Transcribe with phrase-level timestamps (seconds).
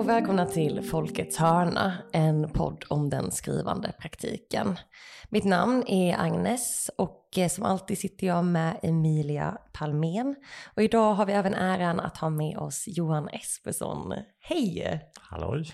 [0.00, 4.78] Och välkomna till Folkets hörna, en podd om den skrivande praktiken.
[5.28, 10.36] Mitt namn är Agnes och eh, som alltid sitter jag med Emilia Palmén.
[10.76, 14.14] Och idag har vi även äran att ha med oss Johan Espersson.
[14.40, 15.00] Hej!
[15.20, 15.72] Halloj!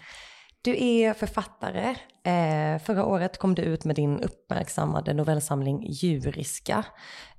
[0.67, 1.89] Du är författare.
[2.25, 6.85] Eh, förra året kom du ut med din uppmärksammade novellsamling Djuriska.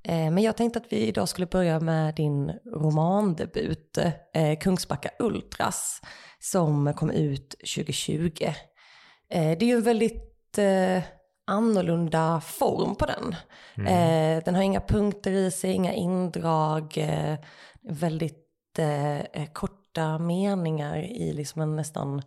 [0.02, 3.98] Eh, men jag tänkte att vi idag skulle börja med din romandebut,
[4.34, 6.00] eh, Kungsbacka Ultras,
[6.38, 8.44] som kom ut 2020.
[9.30, 10.58] Eh, det är ju en väldigt
[11.46, 13.36] annorlunda form på den.
[13.76, 14.42] Mm.
[14.44, 17.08] Den har inga punkter i sig, inga indrag,
[17.82, 18.78] väldigt
[19.52, 22.22] korta meningar i liksom en nästan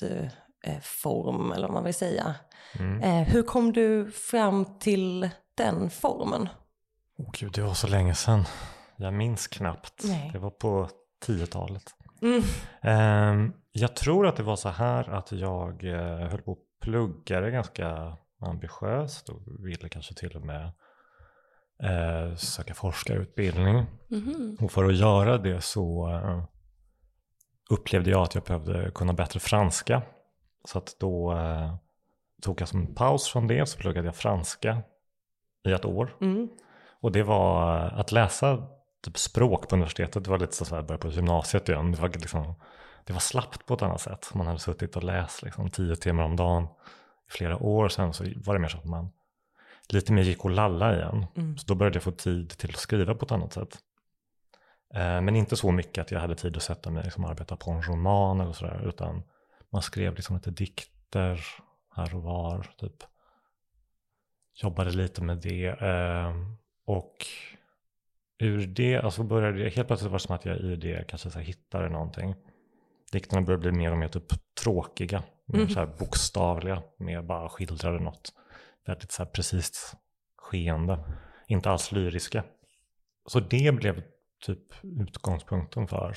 [0.00, 2.34] punktform, eller vad man vill säga.
[2.78, 3.02] Mm.
[3.02, 6.48] Eh, hur kom du fram till den formen?
[7.18, 8.44] Åh gud, det var så länge sedan.
[8.96, 10.02] Jag minns knappt.
[10.04, 10.30] Nej.
[10.32, 10.88] Det var på
[11.26, 11.84] 10-talet.
[12.22, 12.42] Mm.
[12.82, 17.40] Ehm, jag tror att det var så här att jag eh, höll på att plugga
[17.40, 20.72] det ganska ambitiöst och ville kanske till och med
[21.82, 23.86] eh, söka forskarutbildning.
[24.08, 24.56] Mhm.
[24.60, 26.44] Och för att göra det så eh,
[27.70, 30.02] upplevde jag att jag behövde kunna bättre franska.
[30.64, 31.74] Så att då eh,
[32.42, 34.82] tog jag som en paus från det så pluggade jag franska
[35.68, 36.16] i ett år.
[36.20, 36.48] Mm.
[37.00, 38.66] Och det var eh, att läsa
[39.04, 40.24] typ språk på universitetet.
[40.24, 41.92] Det var lite så att börja på gymnasiet igen.
[41.92, 42.54] Det var, liksom,
[43.04, 44.30] det var slappt på ett annat sätt.
[44.34, 46.64] Man hade suttit och läst liksom, tio timmar om dagen
[47.28, 47.88] i flera år.
[47.88, 49.10] Sen så var det mer så att man
[49.88, 51.26] lite mer gick och lalla igen.
[51.36, 51.58] Mm.
[51.58, 53.78] Så då började jag få tid till att skriva på ett annat sätt.
[54.94, 57.56] Eh, men inte så mycket att jag hade tid att sätta mig och liksom, arbeta
[57.56, 58.88] på en roman eller sådär.
[58.88, 59.22] Utan
[59.70, 61.44] man skrev liksom lite dikter
[61.96, 62.66] här och var.
[62.76, 62.96] Typ.
[64.62, 65.66] Jobbade lite med det.
[65.66, 66.34] Eh,
[66.86, 67.26] och
[68.38, 71.30] ur det, alltså började det, helt plötsligt var det som att jag i det kanske
[71.30, 72.34] så här hittade någonting.
[73.12, 75.70] Dikterna började bli mer och mer typ tråkiga, mer Mm.
[75.70, 78.32] så här bokstavliga, mer bara skildrade något
[78.86, 79.96] väldigt så här precis
[80.36, 80.98] skeende,
[81.46, 82.44] inte alls lyriska.
[83.26, 84.02] Så det blev
[84.40, 86.16] typ utgångspunkten för,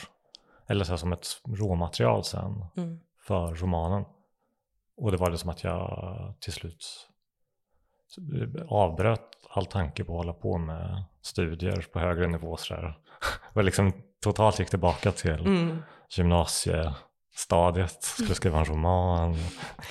[0.67, 2.99] eller så som ett råmaterial sen Mm.
[3.27, 4.05] för romanen.
[4.97, 7.09] Och det var det som att jag till slut
[8.67, 12.57] avbröt all tanke på att hålla på med studier på högre nivå.
[12.57, 12.97] Så där.
[13.53, 15.83] Och liksom totalt gick tillbaka till Mm.
[16.17, 18.03] gymnasiestadiet.
[18.03, 19.35] Skulle skriva en roman,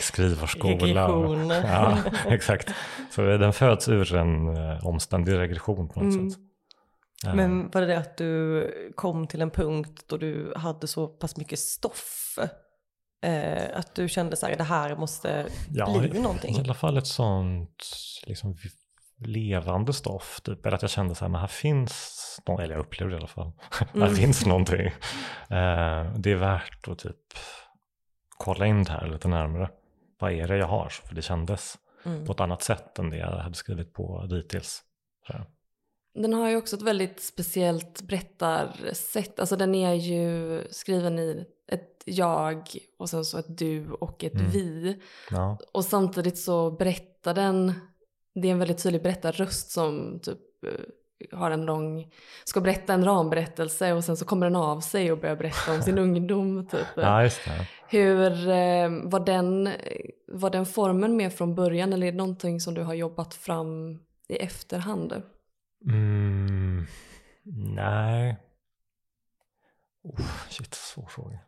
[0.00, 0.74] skrivarskola.
[1.08, 1.48] Regression.
[1.48, 2.74] Ja, exakt.
[3.10, 6.30] Så den föds ur en eh, omständig regression på något Mm.
[6.30, 6.38] sätt.
[7.34, 11.36] Men var det det att du kom till en punkt då du hade så pass
[11.36, 12.38] mycket stoff?
[13.24, 16.56] Eh, att du kände så här, det här måste bli någonting?
[16.56, 17.84] I alla fall ett sånt
[18.26, 18.56] liksom,
[19.18, 20.40] levande stoff.
[20.40, 20.66] Typ.
[20.66, 22.18] Eller att jag kände så här, men här finns,
[22.60, 23.52] eller jag upplevde det i alla fall,
[23.94, 24.08] Mm.
[24.08, 24.86] här finns någonting.
[25.50, 27.16] Eh, det är värt att typ
[28.38, 29.70] kolla in det här lite närmare.
[30.18, 30.88] Vad är det jag har?
[30.88, 32.26] För det kändes Mm.
[32.26, 34.82] på ett annat sätt än det jag hade skrivit på dittills.
[35.26, 35.32] Så.
[36.14, 39.40] Den har ju också ett väldigt speciellt berättarsätt.
[39.40, 42.68] Alltså den är ju skriven i ett jag
[42.98, 44.50] och sen så ett du och ett Mm.
[44.50, 44.98] vi.
[45.30, 45.58] Ja.
[45.72, 47.72] Och samtidigt så berättar den,
[48.34, 52.10] det är en väldigt tydlig berättarröst som typ eh, har en lång,
[52.44, 55.82] ska berätta en ramberättelse och sen så kommer den av sig och börjar berätta om
[55.82, 56.66] sin ungdom.
[56.66, 56.86] Typ.
[57.46, 57.52] ja.
[57.88, 59.70] Hur eh, var, den,
[60.26, 63.98] var den formen med från början eller är det någonting som du har jobbat fram
[64.28, 65.22] i efterhand?
[65.86, 66.86] Mm,
[67.74, 68.36] nej.
[70.02, 71.38] Oh, shit, svår fråga.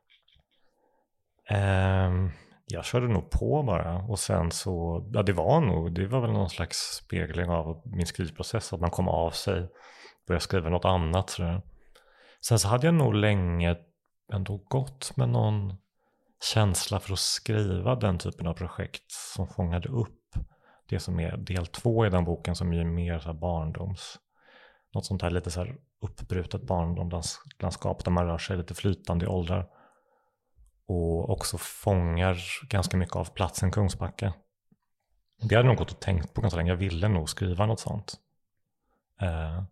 [1.50, 2.30] Um,
[2.66, 6.32] jag körde nog på bara och sen så, ja det var nog, det var väl
[6.32, 9.68] någon slags spegling av min skrivprocess, att man kom av sig,
[10.26, 11.30] började skriva något annat.
[11.30, 11.62] sådär.
[12.40, 13.76] Sen så hade jag nog länge
[14.32, 15.74] ändå gått med någon
[16.54, 20.20] känsla för att skriva den typen av projekt som fångade upp
[20.88, 24.18] det som är del två i den boken som är mer så här barndoms
[24.94, 29.28] något sånt här lite så här uppbrutet barndomslandskap där man rör sig lite flytande i
[29.28, 29.68] åldrar.
[30.86, 32.38] Och också fångar
[32.68, 34.34] ganska mycket av platsen Kungsbacka.
[35.38, 36.70] Det hade jag nog gått och tänkt på ganska länge.
[36.70, 38.14] Jag ville nog skriva något sånt.
[39.20, 39.62] Eh,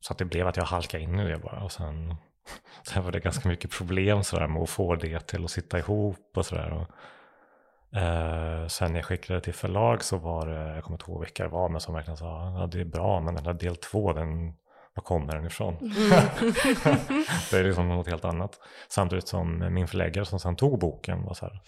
[0.00, 1.62] så att det blev att jag halkade in i det bara.
[1.62, 2.14] Och sen,
[2.86, 5.78] sen var det ganska mycket problem så där med att få det till att sitta
[5.78, 6.86] ihop och sådär.
[7.92, 11.42] Eh, sen när jag skickade till förlag så var det, jag kommer inte ihåg vilka
[11.42, 14.12] det var, men som verkligen sa, ja det är bra, men den här del två,
[14.12, 14.46] den,
[14.94, 15.74] var kommer den ifrån?
[15.76, 15.92] Mm.
[17.50, 18.60] det är liksom något helt annat.
[18.88, 21.60] Samtidigt som min förläggare som sen tog boken var så här,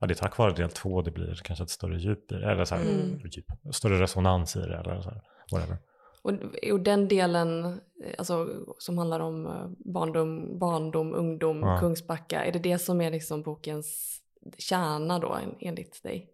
[0.00, 2.50] ja det är tack vare del två det blir kanske ett större djup i det,
[2.52, 3.20] eller så här, Mm.
[3.24, 5.20] djup, större resonans i det, eller så här,
[5.52, 5.76] whatever.
[6.22, 6.32] Och,
[6.72, 7.80] och den delen
[8.18, 11.78] alltså, som handlar om eh, barndom, barndom ungdom, Ja.
[11.80, 14.19] Kungsbacka, är det det som är liksom bokens
[14.58, 16.30] kärna då en- enligt dig?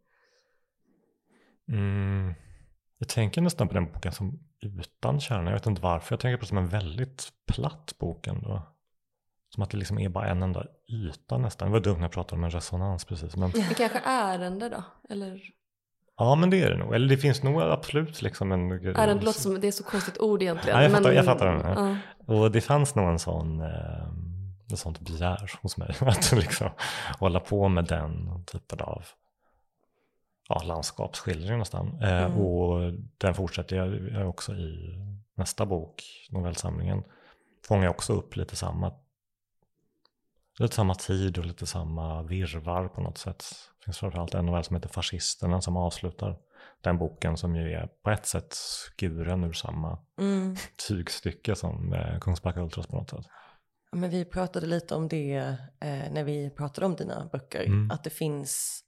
[1.69, 2.35] Mm.
[2.99, 5.50] Jag tänker nästan på den boken som utan kärna.
[5.50, 6.12] Jag vet inte varför.
[6.12, 8.62] Jag tänker på det som en väldigt platt bok ändå.
[9.49, 11.69] Som att det liksom är bara en enda yta nästan.
[11.69, 13.37] Det var dumt när jag pratade om en resonans precis.
[13.37, 14.82] Men, Det kanske ärende då?
[15.11, 15.41] Eller
[16.17, 16.94] ja men det är det nog.
[16.94, 18.73] Eller det finns nog absolut liksom en...
[18.73, 20.76] ärende låter som, det är så konstigt ord egentligen.
[20.76, 21.61] Ja, jag fattar- men- jag fattar den,
[22.26, 22.35] Ja.
[22.35, 24.08] Och det fanns nog en sån, eh,
[24.72, 25.96] ett sånt begär hos mig.
[26.00, 26.70] Att liksom
[27.18, 29.04] hålla på med den typen av
[30.48, 32.02] ja, landskapsskildring nästan.
[32.02, 32.38] Eh, Mm.
[32.38, 34.98] Och den fortsätter jag jag också i
[35.34, 37.04] nästa bok, novellsamlingen.
[37.68, 38.92] Fångar jag också upp lite samma,
[40.58, 43.44] lite samma tid och lite samma virvar på något sätt.
[43.78, 46.36] Det finns framförallt en novell som heter Fascisterna som avslutar
[46.80, 50.56] den boken som ju är på ett sätt skuren ur samma Mm.
[50.88, 53.26] tygstycke som eh, Kungsbacka Ultras på något sätt.
[53.96, 55.34] Ja, Men vi pratade lite om det
[55.81, 57.64] eh, när vi pratade om dina böcker.
[57.64, 57.90] Mm.
[57.90, 58.82] Att det finns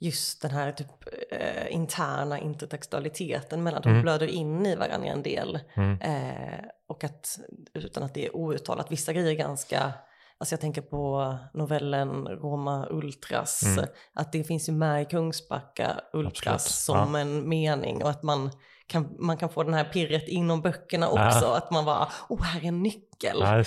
[0.00, 0.86] just den här typ,
[1.30, 4.02] eh, interna intertextualiteten mellan att de Mm.
[4.02, 5.58] blöder in i varandra en del.
[5.74, 6.00] Mm.
[6.00, 7.38] Eh, och att
[7.74, 9.92] utan att det är outtalat, vissa grejer är ganska,
[10.38, 13.84] alltså jag tänker på novellen Roma Ultras, Mm.
[14.14, 18.50] att det finns ju med i Kungsbacka Ultras Absolut, som en mening och att man
[18.92, 21.56] kan, man kan få den här pirret inom böckerna också, Ja.
[21.56, 23.36] att man bara, oh här är en nyckel.
[23.40, 23.58] Ja.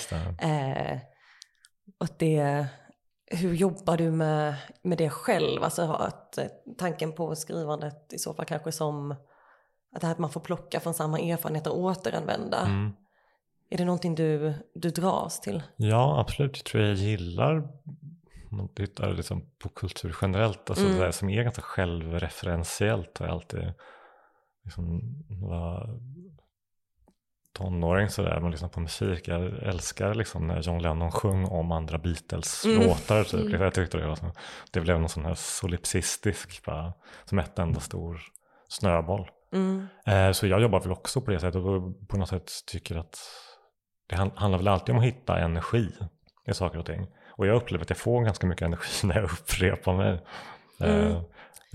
[0.50, 0.98] Eh,
[2.00, 2.66] och det,
[3.32, 5.64] hur jobbar du med, med det själv?
[5.64, 6.46] Alltså att eh,
[6.78, 9.12] tanken på skrivandet i så fall kanske som
[9.96, 12.60] att att man får plocka från samma erfarenheter och återanvända.
[12.60, 12.94] Mm.
[13.70, 15.64] Är det någonting du, du dras till?
[15.76, 16.58] Ja, absolut.
[16.58, 17.56] Jag tror jag gillar
[18.52, 20.98] om man tittar liksom på kultur generellt, alltså Mm.
[20.98, 23.74] det där som är ganska självreferentiellt har jag alltid
[24.66, 26.00] liksom, var
[27.54, 31.98] tonåring sådär, man lyssnar på musik, jag älskar liksom när John Lennon sjöng om andra
[31.98, 33.34] Beatles-låtar typ.
[33.46, 33.62] Mm.
[33.62, 34.32] Jag tyckte det var så,
[34.72, 36.94] det blev någon sån här solipsistisk, bara,
[37.26, 38.22] som ett enda stor
[38.68, 39.30] snöboll.
[39.54, 39.88] Mm.
[40.06, 43.18] Eh, Så jag jobbar väl också på det sättet och på något sätt tycker att
[44.08, 45.92] det han- handlar väl alltid om att hitta energi
[46.48, 47.08] i saker och ting.
[47.38, 50.22] Och jag upplever att jag får ganska mycket energi när jag upprepar mig.
[50.80, 51.08] Mm.
[51.12, 51.22] Eh,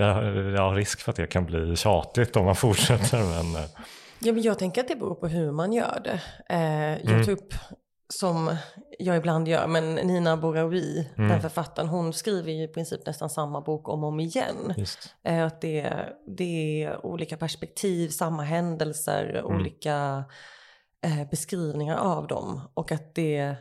[0.07, 3.71] Jag, har risk för att det kan bli tjatigt om man fortsätter men eh,
[4.23, 6.21] Ja, men jag tänker att det beror på hur man gör det.
[6.55, 7.29] Eh, jag Mm.
[7.33, 7.55] upp,
[8.15, 8.57] som
[8.99, 11.31] jag ibland gör, men Nina Bouraoui, Mm.
[11.31, 14.75] den författaren, hon skriver ju i princip nästan samma bok om och om igen.
[15.25, 15.93] Eh, Att det,
[16.37, 19.57] det är olika perspektiv, samma händelser, Mm.
[19.57, 20.25] olika
[21.05, 22.61] eh, beskrivningar av dem.
[22.75, 23.57] Och att det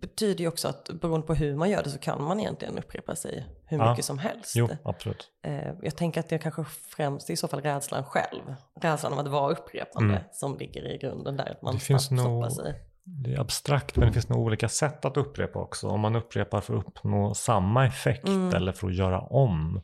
[0.00, 3.16] betyder ju också att beroende på hur man gör det så kan man egentligen upprepa
[3.16, 3.90] sig hur Ja.
[3.90, 4.52] mycket som helst.
[4.56, 5.30] Jo, absolut.
[5.42, 6.64] Eh, jag tänker att det kanske
[6.96, 8.54] främst i så fall rädslan själv.
[8.80, 10.24] Rädslan av att vara upprepande Mm.
[10.32, 11.50] som ligger i grunden där.
[11.50, 12.74] Att man Det finns snabbt nog- sig.
[13.04, 15.88] Det är abstrakt men det finns nog olika sätt att upprepa också.
[15.88, 18.54] Om man upprepar för att uppnå samma effekt Mm.
[18.54, 19.80] eller för att göra om.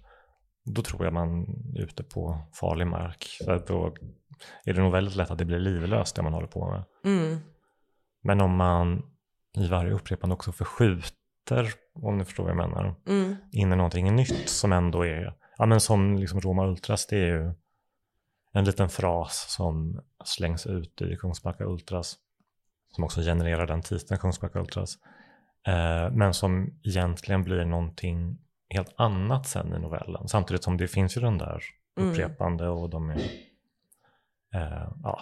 [0.65, 1.43] Då tror jag man
[1.77, 3.27] är ute på farlig mark.
[3.49, 3.95] Att då
[4.65, 6.85] är det nog väldigt lätt att det blir livlöst det man håller på med.
[7.05, 7.39] Mm.
[8.23, 9.03] Men om man
[9.57, 13.37] i varje upprepande också förskjuter, om ni förstår vad jag menar, Mm.
[13.53, 17.27] in i någonting nytt som ändå är, ja men som liksom Roma Ultras, det är
[17.27, 17.53] ju
[18.53, 22.17] en liten fras som slängs ut i Kungsbacka Ultras,
[22.95, 24.99] som också genererar den titeln Kungsbacka Ultras,
[25.67, 28.39] eh, men som egentligen blir någonting
[28.69, 31.63] helt annat sen i novellen, samtidigt som det finns ju den där
[31.99, 32.11] Mm.
[32.11, 33.19] upprepande och de är,
[34.55, 35.21] eh, ja,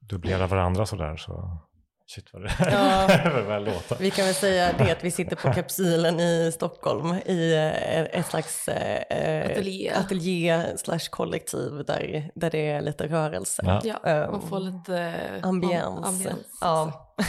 [0.00, 1.58] dubblerar varandra sådär så,
[2.06, 3.06] shit vad det Ja.
[3.48, 3.96] väl låter.
[4.00, 8.26] Vi kan väl säga det att vi sitter på kapsylen i Stockholm i eh, ett
[8.26, 9.90] slags eh, Ateljé.
[9.90, 13.62] ateljé slash kollektiv där, där det är lite rörelse.
[13.66, 13.80] Ja.
[13.84, 15.84] Ja, Eh, man får lite Ambiens.
[15.86, 16.58] am- ambiens.
[16.60, 17.12] Ja.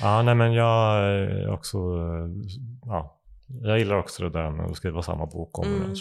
[0.00, 1.78] Ja, nej men jag är också,
[2.84, 3.20] ja,
[3.62, 5.90] jag gillar också det där med att skriva samma bok om Mm.
[5.94, 5.96] det.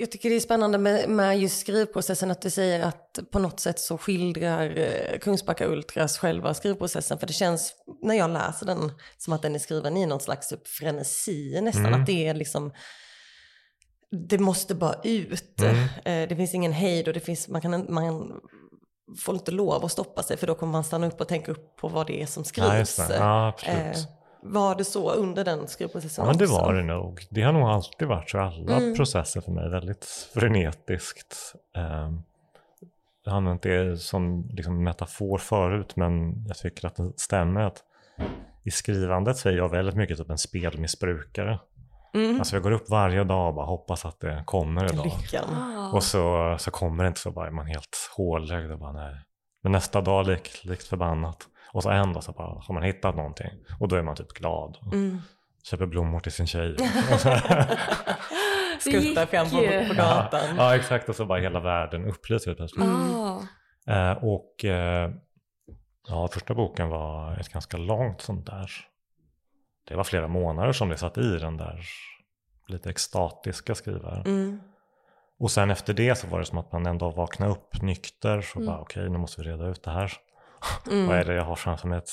[0.00, 0.10] Jag.
[0.10, 3.78] Tycker det är spännande med, med just skrivprocessen att du säger att på något sätt
[3.78, 7.18] så skildrar eh, Kungsbacka Ultras själva skrivprocessen.
[7.18, 10.48] För det känns när jag läser den som att den är skriven i någon slags
[10.48, 11.86] typ frenesi nästan.
[11.86, 12.00] Mm.
[12.00, 12.72] Att det är liksom,
[14.28, 15.60] det måste bara ut.
[15.60, 15.76] Mm.
[16.04, 18.40] Eh, det finns ingen hejd och det finns, man, kan, man
[19.18, 21.76] får inte lov att stoppa sig för då kommer man stanna upp och tänka upp
[21.76, 22.98] på vad det är som skrivs.
[22.98, 23.06] Ja.
[23.10, 23.96] Ja, absolut.
[23.96, 26.56] Eh, Var det så under den skrivprocessen Ja, men det också?
[26.56, 27.26] var det nog.
[27.30, 28.96] Det har nog alltid varit så alla Mm.
[28.96, 29.70] processer för mig.
[29.70, 30.04] Väldigt
[30.34, 31.54] frenetiskt.
[31.76, 32.22] Um,
[33.24, 37.84] jag har använt det som liksom metafor förut men jag tycker att det stämmer att
[38.64, 41.58] i skrivandet så är jag väldigt mycket typ en spelmissbrukare.
[42.14, 42.38] Mm.
[42.38, 45.04] Alltså jag går upp varje dag och bara hoppas att det kommer idag.
[45.04, 45.44] Lyckan.
[45.54, 45.92] Ah.
[45.92, 49.14] Och så, så kommer det inte så bara är man helt hålögd och bara nej.
[49.62, 51.48] Men nästa dag lik, likt förbannat.
[51.72, 53.50] Och så dag så bara har man hittat någonting.
[53.80, 54.78] Och då är man typ glad.
[54.92, 55.18] Mm.
[55.62, 56.76] Köper blommor till sin tjej.
[58.80, 59.56] Skuttar fram på,
[59.88, 60.40] på gatan.
[60.56, 61.08] Ja, ja, exakt.
[61.08, 62.88] Och så bara hela världen upplyst helt plötsligt.
[62.88, 63.40] Ah.
[63.86, 65.10] Eh, och eh,
[66.08, 68.70] ja, första boken var ett ganska långt sånt där.
[69.88, 71.84] Det var flera månader som det satt i den där
[72.66, 74.26] lite extatiska skrivaren.
[74.26, 74.60] Mm.
[75.38, 78.40] Och sen efter det så var det som att man ändå vaknade upp nykter.
[78.40, 78.66] Så Mm.
[78.66, 80.12] bara okej, nu måste vi reda ut det här.
[80.90, 81.06] Mm.
[81.06, 81.98] Vad är det jag har framför mig?
[81.98, 82.10] Ett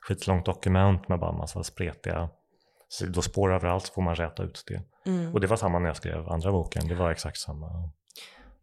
[0.00, 2.28] skitlångt dokument med bara massa spretiga
[2.88, 3.86] sidospår överallt.
[3.86, 4.82] Så får man räta ut det.
[5.10, 5.32] Mm.
[5.32, 6.88] Och det var samma när jag skrev andra boken.
[6.88, 7.90] Det var exakt samma,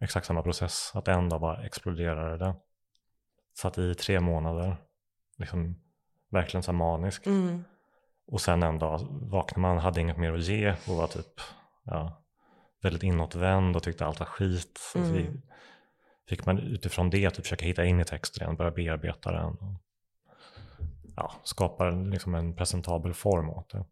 [0.02, 0.92] exakt samma process.
[0.94, 2.56] Att en dag bara exploderade det.
[3.58, 4.78] Satt i tre månader.
[5.38, 5.76] Liksom
[6.32, 7.26] verkligen så manisk.
[7.26, 7.64] Mm.
[8.28, 11.42] Och sen en dag vaknade man, hade inget mer att ge och var typ
[11.84, 12.24] ja,
[12.82, 14.94] väldigt inåtvänd och tyckte allt var skit.
[14.96, 15.42] Mm.
[16.30, 19.46] Fick man utifrån det typ försöka hitta in i texten igen, börja bearbeta den.
[19.46, 19.74] Och,
[21.16, 23.86] ja, skapa liksom en presentabel form åt det.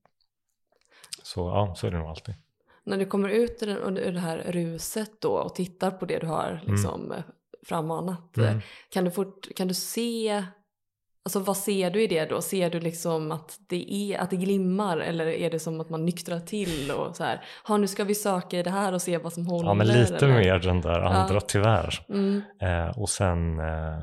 [1.23, 2.35] Så ja, så är det nog alltid.
[2.83, 6.61] När du kommer ut ur, det här ruset då och tittar på det du har
[6.65, 7.23] liksom eh,
[7.63, 8.37] frammanat.
[8.37, 8.61] eh, Mm.
[8.89, 10.43] Kan, du fort, kan du se,
[11.27, 12.41] alltså vad ser du i det då?
[12.41, 16.05] Ser du liksom att det, är, att det glimmar eller är det som att man
[16.05, 19.17] nyktrar till och så här, ha nu ska vi söka i det här och se
[19.17, 19.69] vad som håller?
[19.69, 20.37] Ja, men lite eller?
[20.37, 21.39] mer den där andra Ja.
[21.47, 22.05] tyvärr.
[22.09, 22.41] Mm.
[22.61, 23.99] Eh, och sen, eh,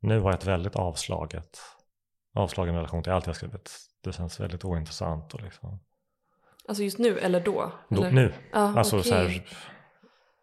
[0.00, 1.58] nu har jag ett väldigt avslaget,
[2.34, 3.70] avslagen relation till allt jag skrivit.
[4.04, 5.34] Det känns väldigt ointressant.
[5.34, 5.80] Och liksom.
[6.68, 7.72] Alltså just nu eller då?
[7.88, 8.10] Då, eller?
[8.12, 9.10] nu, Ja, alltså okej.
[9.10, 9.42] så här,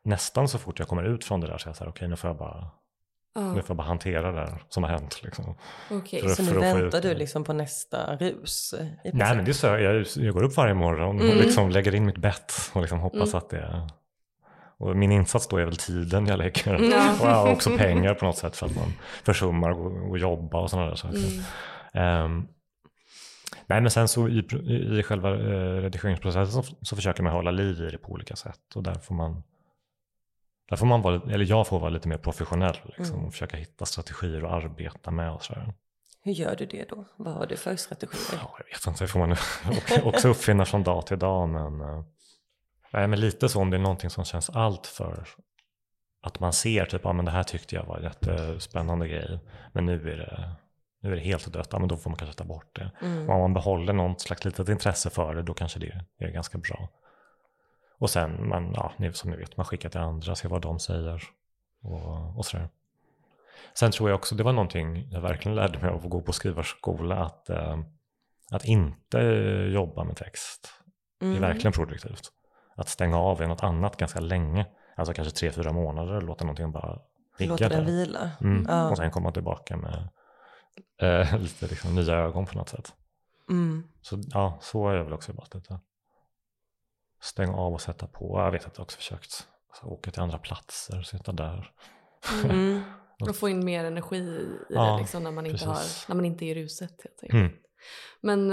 [0.03, 2.07] nästan så fort jag kommer ut från det där så är jag så här, okej
[2.07, 2.67] nu får jag bara,
[3.41, 5.19] Ja, nu får bara hantera det där som har hänt.
[5.23, 5.55] Liksom.
[5.91, 6.21] okej.
[6.21, 8.73] för- Så nu väntar du liksom på nästa rus?
[9.13, 11.37] Nej men det är så, jag, jag går upp varje morgon och Mm.
[11.37, 13.37] liksom lägger in mitt bett och liksom hoppas Mm.
[13.37, 13.89] att det
[14.77, 16.79] och min insats då är väl tiden jag lägger
[17.23, 17.41] Ja.
[17.45, 18.93] och också pengar på något sätt för att man
[19.23, 21.17] försummar att och jobba och sådana där saker.
[21.17, 21.43] Mm.
[21.93, 22.47] Ehm,
[23.67, 27.51] nej men sen så i, i, i själva eh, redigeringsprocessen så, så försöker man hålla
[27.51, 29.43] liv i det på olika sätt och där får man
[30.69, 33.25] där får man vara, eller jag får vara lite mer professionell liksom, Mm.
[33.27, 35.73] och försöka hitta strategier att arbeta med och sådär.
[36.23, 37.05] Hur gör du det då?
[37.15, 38.39] Vad har du för strategier?
[38.43, 39.35] Ja, jag vet inte, det får man
[40.03, 41.49] också- uppfinna från dag till dag.
[41.49, 42.03] Men, eh,
[42.93, 45.27] nej, men lite så om det är någonting som känns allt för
[46.21, 49.39] att man ser typ, ja men det här tyckte jag var en jättespännande grej.
[49.73, 50.55] Men nu är det,
[51.01, 52.91] nu är det helt dött, ja men då får man kanske ta bort det.
[53.01, 53.29] Mm.
[53.29, 56.57] Och om man behåller något slags litet intresse för det, då kanske det är ganska
[56.57, 56.89] bra.
[57.99, 61.23] Och sen, man, ja, som ni vet, man skickar till andra, ser vad de säger
[61.81, 62.69] och, och sådär.
[63.73, 66.33] Sen tror jag också, det var någonting jag verkligen lärde mig av att gå på
[66.33, 67.79] skrivarskola, att, eh,
[68.51, 69.17] att inte
[69.73, 70.73] jobba med text
[71.21, 71.35] Mm.
[71.35, 72.31] är verkligen produktivt.
[72.75, 74.65] Att stänga av i något annat ganska länge,
[74.95, 76.99] alltså kanske tre, fyra månader, låta någonting bara
[77.37, 77.91] ligga Låta den där.
[77.91, 78.31] vila.
[78.41, 78.65] Mm.
[78.69, 78.89] Ja.
[78.89, 80.09] Och sen komma tillbaka med
[81.01, 82.93] eh, lite liksom, nya ögon på något sätt.
[83.49, 83.83] Mm.
[84.01, 85.79] Så ja, så har jag väl också jobbat lite.
[87.21, 88.39] Stänga av och sätta på.
[88.39, 91.71] Jag vet att jag också försökt alltså, åka till andra platser, sitta där.
[92.43, 92.81] Mm.
[93.29, 96.25] Och få in mer energi i Ja, det liksom, när, man inte har, när man
[96.25, 97.01] inte är i ruset.
[97.03, 97.33] Helt enkelt.
[97.33, 97.51] Mm.
[98.21, 98.49] Men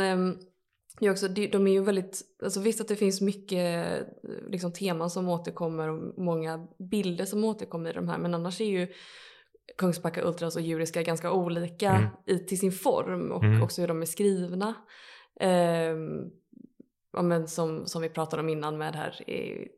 [1.00, 4.06] det är också, de, är ju väldigt, alltså visst att det finns mycket eh,
[4.48, 8.64] liksom, teman som återkommer och många bilder som återkommer i de här men annars är
[8.64, 8.88] ju
[9.78, 12.08] Kungsbacka Ultras och Djuriska ganska olika Mm.
[12.26, 13.62] i, till sin form och Mm.
[13.62, 14.74] också hur de är skrivna.
[15.40, 16.30] Ehm,
[17.16, 19.14] ja, men som, som vi pratade om innan med här,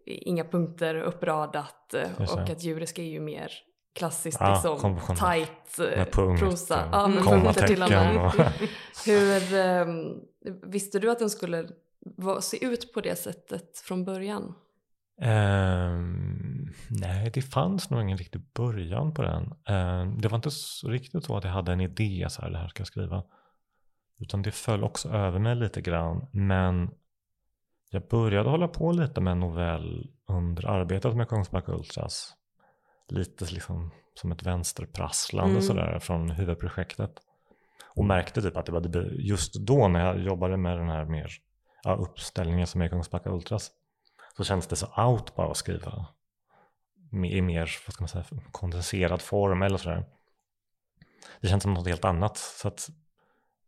[0.06, 3.52] inga punkter uppradat eh, och att Djuriska är ju mer
[3.94, 6.88] klassiskt Ja, liksom, tight eh, Med punkt prosa.
[6.92, 8.26] Ja, med punkter till och med.
[8.26, 8.32] Och,
[9.06, 10.14] Hur, ehm,
[10.62, 11.68] visste du att den skulle
[12.40, 14.54] se ut på det sättet från början?
[15.20, 19.54] Ehm, nej, det fanns nog ingen riktig början på den.
[19.68, 22.58] Ehm, det var inte så, riktigt så att jag hade en idé, så här, det
[22.58, 23.22] här ska jag skriva.
[24.20, 26.26] Utan det föll också över mig lite grann.
[26.32, 26.90] Men
[27.90, 32.34] jag började hålla på lite med en novell under arbetet med Kungsbacka Ultras.
[33.08, 35.62] Lite liksom som ett vänsterprasslande Mm.
[35.62, 37.12] sådär från huvudprojektet.
[37.96, 38.80] Och märkte typ att det var
[39.20, 41.32] just då när jag jobbade med den här mer
[41.82, 43.70] ja, uppställningen som är Kungsbacka Ultras.
[44.36, 46.06] Så kändes det så out bara att skriva
[47.12, 50.04] i mer vad ska man säga, kondenserad form eller sådär.
[51.40, 52.36] Det känns som något helt annat.
[52.36, 52.88] Så att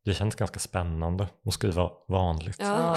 [0.05, 2.57] det känns ganska spännande att skriva vanligt.
[2.61, 2.97] Ja.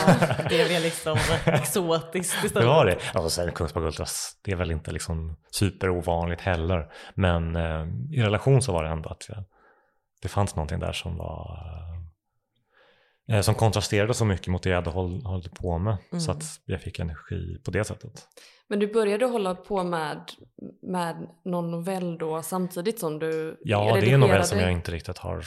[0.50, 2.68] Det är väl liksom exotiskt Det istället.
[2.68, 2.98] var det.
[3.14, 6.92] Alltså sen Kungsbacka Ultras, det är väl inte liksom superovanligt heller.
[7.16, 9.28] Men eh, i relation så var det ändå att
[10.22, 11.58] det fanns någonting där som var
[13.32, 15.98] eh, som kontrasterade så mycket mot det jag hade håll, hållit på med.
[16.12, 16.38] Så Mm.
[16.38, 18.28] att jag fick energi på det sättet.
[18.68, 20.22] Men du började hålla på med,
[20.82, 24.92] med någon novell då samtidigt som du Ja, det är en novell som jag inte
[24.92, 25.44] riktigt har,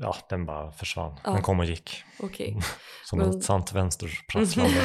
[0.00, 1.16] ja den bara försvann.
[1.24, 1.30] Ja.
[1.30, 2.04] Den kom och gick.
[2.20, 2.56] Okej.
[3.04, 4.80] Som Men- ett sant vänsterprasslande.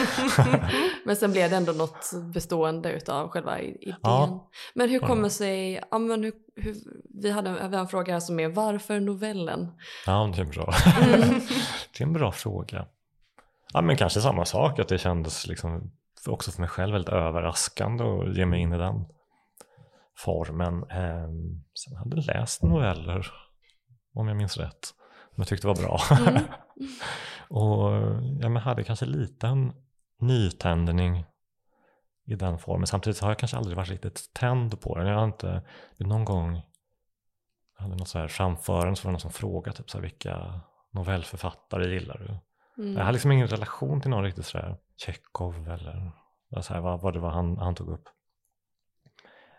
[1.06, 3.96] Men sen blev det ändå något bestående utav själva idén.
[4.02, 4.50] Ja.
[4.74, 6.76] Men hur kommer sig, ja, men hur, hur,
[7.22, 9.72] vi, hade, vi har en fråga här som är varför novellen?
[10.06, 10.74] Ja, det är bra.
[11.98, 12.86] det är en bra fråga.
[13.74, 15.92] Ja, men kanske samma sak, att det kändes liksom
[16.28, 19.06] också för mig själv väldigt överraskande att ge mig in i den
[20.18, 20.84] formen.
[20.84, 23.28] Ehm, sen hade jag läst noveller,
[24.14, 24.94] om jag minns rätt,
[25.36, 26.00] jag tyckte var bra.
[26.28, 26.44] Mm.
[27.50, 27.92] Och
[28.42, 29.74] ja, men hade kanske lite en
[30.20, 31.26] nytändning
[32.26, 32.88] i den formen.
[32.88, 35.08] Samtidigt har jag kanske aldrig varit riktigt tänd på den.
[35.08, 35.62] Jag har inte,
[35.98, 36.62] någon gång
[37.78, 40.02] jag hade något så här framförande så var det någon som frågade typ så här,
[40.02, 40.62] vilka
[40.92, 42.38] novellförfattare gillar du?
[42.84, 42.94] Mm.
[42.94, 46.12] Jag hade liksom ingen relation till någon riktigt sådär Tjechov eller
[46.62, 48.10] så här, vad, vad det var han, han tog upp.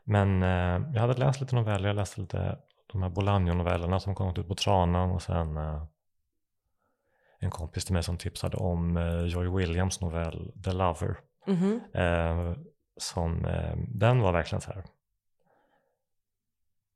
[0.04, 2.58] Men eh, jag hade läst lite noveller, jag läste lite
[2.96, 5.82] de här Bolaño-novellerna som kommit ut på Tranan och sen eh,
[7.38, 11.20] en kompis till mig som tipsade om eh, Joy Williams novell The Lover.
[11.46, 11.80] Mhm.
[11.94, 12.52] Eh,
[12.96, 14.84] som, eh, den var verkligen så här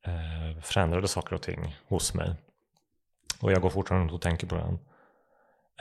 [0.06, 2.34] eh, förändrade saker och ting hos mig.
[3.40, 4.78] Och jag går fortfarande och tänker på den.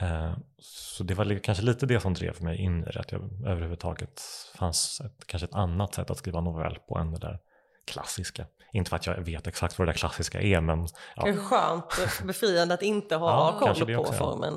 [0.00, 3.22] Eh, så det var kanske lite det som drev mig in i det, att jag
[3.46, 4.20] överhuvudtaget
[4.58, 7.38] fanns ett, kanske ett annat sätt att skriva novell på än det där
[7.86, 8.46] klassiska.
[8.72, 11.84] Inte för att jag vet exakt vad det där klassiska är, men ja, Kanske skönt,
[12.24, 14.18] befriande att inte ha Ja, koll det på också, ja.
[14.18, 14.54] formen.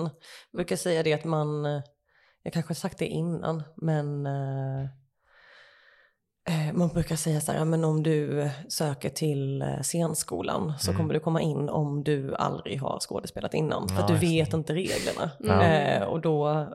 [0.51, 1.81] Jag brukar säga det att man, eh,
[2.43, 4.89] jag kanske har sagt det innan, men eh,
[6.73, 10.97] man brukar säga så här, ja, men om du söker till eh, scenskolan så Mm.
[11.01, 13.88] kommer du komma in om du aldrig har skådespelat innan.
[13.89, 15.32] För att Ja, du vet inte reglerna.
[15.39, 15.63] Ja.
[15.63, 16.67] Eh, och då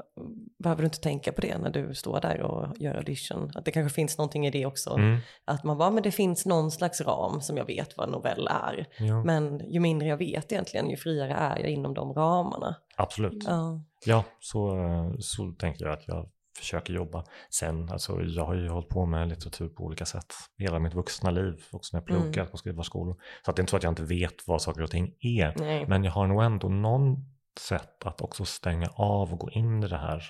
[0.59, 3.51] behöver du inte tänka på det när du står där och gör audition.
[3.55, 4.91] Att det kanske finns någonting i det också.
[4.95, 8.13] mm, Att man bara, men det finns någon slags ram som jag vet vad en
[8.13, 8.87] novell är.
[8.99, 12.75] jo, Men ju mindre jag vet egentligen, ju friare är jag inom de ramarna.
[12.97, 13.45] absolut.
[13.47, 13.81] Ja.
[14.07, 16.29] Ja, så, eh, så tänker jag att jag
[16.59, 17.25] försöker jobba.
[17.51, 21.31] Sen, alltså jag har ju hållit på med litteratur på olika sätt hela mitt vuxna
[21.31, 22.23] liv, också när jag Mm.
[22.23, 23.17] pluggat på skrivarskolor.
[23.45, 25.55] Så att det är inte så att jag inte vet vad saker och ting är.
[25.59, 25.87] Nej.
[25.89, 27.17] Men jag har nog ändå någon
[27.61, 30.23] sätt att också stänga av och gå in i det här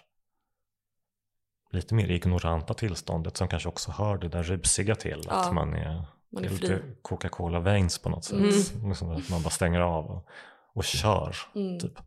[1.71, 5.23] lite mer ignoranta tillståndet som kanske också hör det där rusiga till.
[5.27, 8.39] Ja, Att man är, man är lite Coca-Cola veins på något sätt.
[8.39, 8.89] Mm.
[8.89, 10.27] Liksom att man bara stänger av och,
[10.75, 11.37] och kör.
[11.55, 11.79] Mm.
[11.79, 11.99] Typ.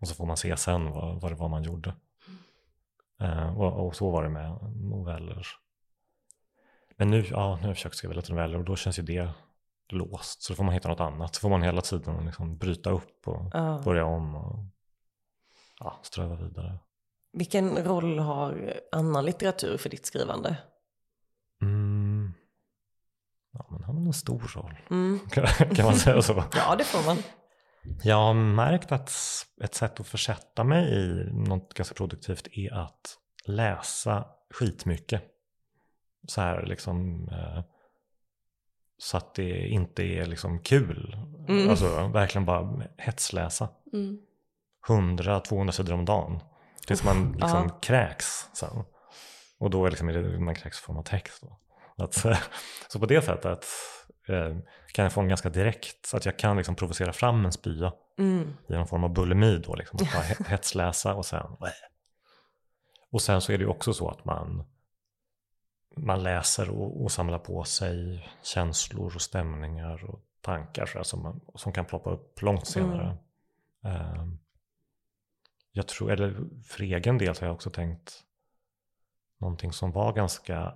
[0.00, 1.94] Och så får man se sen vad, vad det var man gjorde.
[3.20, 5.46] Eh, och, och så var det med noveller.
[6.96, 9.28] Men nu, ja, nu har jag försökt skriva lite noveller och då känns ju det
[9.88, 10.42] låst.
[10.42, 11.34] Så då får man hitta något annat.
[11.34, 13.80] Så får man hela tiden liksom bryta upp och Ja.
[13.84, 14.64] börja om och
[15.80, 16.78] ja, ströva vidare.
[17.32, 20.56] Vilken roll har annan litteratur för ditt skrivande?
[21.62, 22.32] Mm.
[23.52, 24.78] Ja, men det har väl en stor roll.
[24.90, 25.18] Mm.
[25.74, 26.34] kan man säga så?
[26.54, 27.16] Ja, det får man.
[28.02, 29.12] Jag har märkt att
[29.62, 35.22] ett sätt att försätta mig i något ganska produktivt är att läsa skitmycket.
[36.28, 37.28] Så här liksom.
[37.28, 37.62] Eh,
[38.98, 41.16] så att det inte är liksom kul.
[41.48, 41.70] Mm.
[41.70, 43.68] Alltså verkligen bara hetsläsa.
[43.92, 44.18] Mm.
[44.86, 46.40] 100-200 sidor om dagen.
[46.86, 47.78] Tills man liksom ja.
[47.82, 48.84] kräks sen.
[49.58, 51.42] Och då är liksom, man kräks i form av text.
[51.42, 51.58] Då.
[52.04, 52.14] Att,
[52.88, 53.66] så på det sättet
[54.92, 57.92] kan jag få en ganska direkt, så att jag kan liksom provocera fram en spya
[58.18, 58.56] Mm.
[58.68, 61.56] i någon form av bulimi då, liksom, att bara he- hetsläsa och sen
[63.10, 64.64] och sen så är det ju också så att man
[65.96, 71.22] man läser och, och samlar på sig känslor och stämningar och tankar så här, som,
[71.22, 73.16] man, som kan ploppa upp långt senare.
[73.84, 74.38] Ehm,
[75.72, 78.24] jag tror, eller för egen del så har jag också tänkt
[79.38, 80.74] någonting som var ganska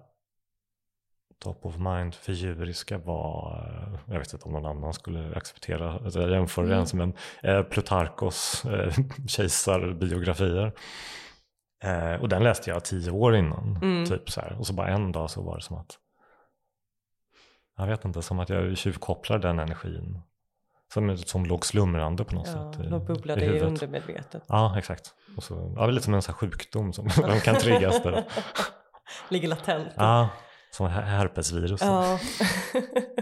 [1.41, 5.93] top of mind för djuriska var, eh, jag vet inte om någon annan skulle acceptera
[5.93, 6.75] att jag jämför Mm.
[6.75, 8.93] ens, men eh, Plutarkos eh,
[9.29, 10.73] kejsarbiografier.
[11.83, 14.07] Eh, och den läste jag tio år innan, Mm.
[14.07, 14.57] typ så här.
[14.59, 15.99] Och så bara en dag så var det som att,
[17.77, 20.21] jag vet inte, som att jag tjuvkopplar den energin.
[20.93, 24.43] Som, som låg slumrande på något Ja, sätt i, då bubblar i i undermedvetet.
[24.49, 25.15] Ja, exakt.
[25.37, 28.25] Och så, ja, lite som en sån sjukdom som som kan triggas där.
[29.29, 29.89] Ligger latent.
[29.97, 30.29] Ja,
[30.71, 31.81] som her- herpesvirus.
[31.83, 32.19] Ja.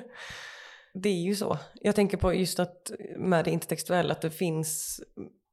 [0.94, 1.58] det är ju så.
[1.74, 5.00] Jag tänker på just att med det intertextuella att det finns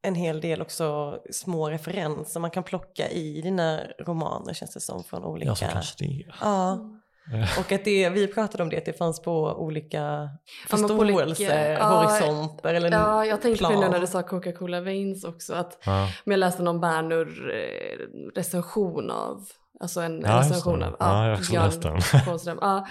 [0.01, 5.03] en hel del också små referenser man kan plocka i dina romaner känns det som
[5.03, 5.49] från olika...
[5.49, 6.35] Ja, så kanske det är.
[6.41, 6.91] Ja.
[7.59, 10.29] Och att det, vi pratade om det, att det fanns på olika Ja,
[10.77, 13.91] förståelsehorisonter eller Ja, jag tänkte på det plan.
[13.91, 15.53] när du sa Coca-Cola Veins också.
[15.53, 16.09] Att, Ja.
[16.23, 17.97] men jag läste någon Bernur eh,
[18.35, 19.45] recension av,
[19.79, 22.01] alltså en Ja, recension av Ja, jag Björn läst den.
[22.25, 22.57] Kålström.
[22.61, 22.87] Ja,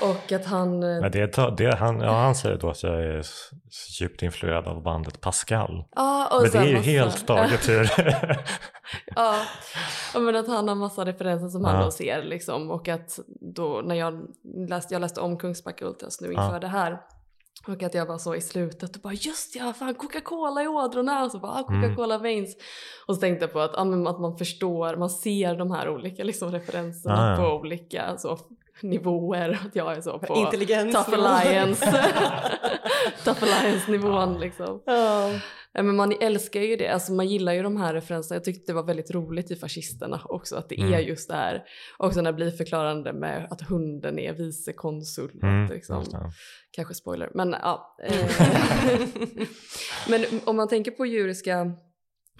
[0.00, 3.22] och att han, eh, Men det, det, han, ja, han säger då att jag är
[4.00, 5.84] djupt influerad av bandet Pascal.
[5.96, 7.90] ja, och Men det är ju massa- helt taget ur...
[9.16, 9.34] Ja,
[10.14, 11.84] ja, men att han har massa referenser som han Ja.
[11.84, 13.18] då ser liksom och att
[13.54, 14.26] då när jag
[14.68, 16.58] läste, jag läste om Kungsbacka Ultras nu inför Ja.
[16.58, 17.00] det här
[17.66, 21.24] och att jag var så i slutet och bara just ja, fan Coca-Cola i ådrorna.
[21.24, 22.56] Och så bara ah, Coca-Cola veins
[23.06, 26.24] och så tänkte jag på att, ja, att man förstår, man ser de här olika
[26.24, 27.36] liksom, referenserna Ja, ja.
[27.36, 28.38] på olika så,
[28.82, 30.94] nivåer, att jag är så på Intelligens.
[30.94, 31.86] Tough Alliance,
[33.24, 34.82] Tough Alliance nivån liksom.
[34.86, 35.30] Ja.
[35.76, 38.36] Ja, men man älskar ju det, alltså man gillar ju de här referenserna.
[38.36, 41.00] Jag tyckte det var väldigt roligt i Fascisterna också att det är Mm.
[41.06, 41.62] just det här.
[41.98, 45.40] Också när det blir förklarande med att hunden är vicekonsul.
[45.42, 46.04] Mm, att liksom,
[46.70, 47.96] kanske spoiler, men ja.
[48.04, 48.26] Eh,
[50.08, 51.72] men om man tänker på djuriska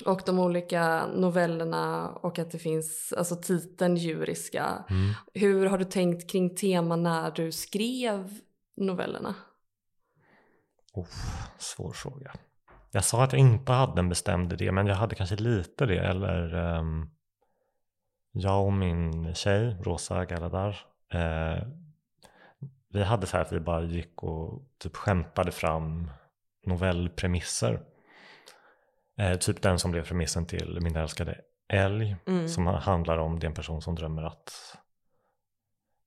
[0.06, 4.84] och de olika novellerna och att det finns alltså titeln djuriska.
[4.90, 5.12] Mm.
[5.34, 8.38] Hur har du tänkt kring tema när du skrev
[8.76, 9.34] novellerna?
[10.92, 11.06] Oh,
[11.58, 12.32] svår fråga.
[12.90, 15.98] Jag sa att jag inte hade en bestämd idé, men jag hade kanske lite det.
[15.98, 17.10] Eller ehm,
[18.32, 21.66] jag och min tjej, Rosa Galadar, eh,
[22.88, 26.10] vi hade så här att vi bara gick och typ skämtade fram
[26.66, 27.80] novellpremisser.
[29.18, 32.48] Eh, typ den som blev premissen till Min älskade älg, Mm.
[32.48, 34.76] som handlar om det är en person som drömmer att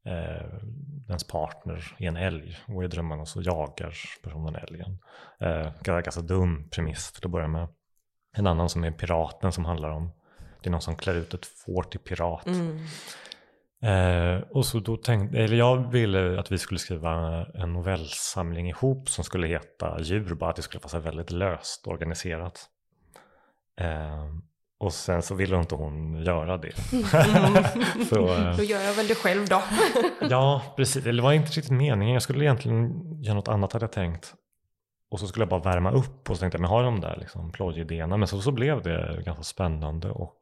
[0.06, 0.60] eh,
[1.08, 3.94] ens partner är en älg och i drömmarna så jagar
[4.24, 5.00] personen älgen.
[5.40, 7.68] Eh, ganska dum premiss till att börja med.
[8.38, 10.12] En annan som är piraten som handlar om
[10.62, 12.48] det är någon som klär ut ett får till pirat.
[12.48, 12.78] Mm.
[13.82, 19.10] Eh, och så då tänkte, eller jag ville att vi skulle skriva en novellsamling ihop
[19.10, 22.70] som skulle heta Djur, bara att det skulle vara väldigt löst organiserat.
[23.82, 24.26] Eh,
[24.80, 26.72] och sen så ville inte hon göra det.
[28.10, 29.62] så, eh, Då gör jag väl det själv då.
[30.30, 31.04] Ja, precis.
[31.04, 32.14] Det var inte riktigt meningen.
[32.14, 32.92] Jag skulle egentligen
[33.24, 34.34] göra något annat hade jag tänkt.
[35.12, 37.16] Och så skulle jag bara värma upp och så tänkte jag, men har de där
[37.20, 38.18] liksom plojidéerna?
[38.18, 40.40] Men så, så blev det ganska spännande och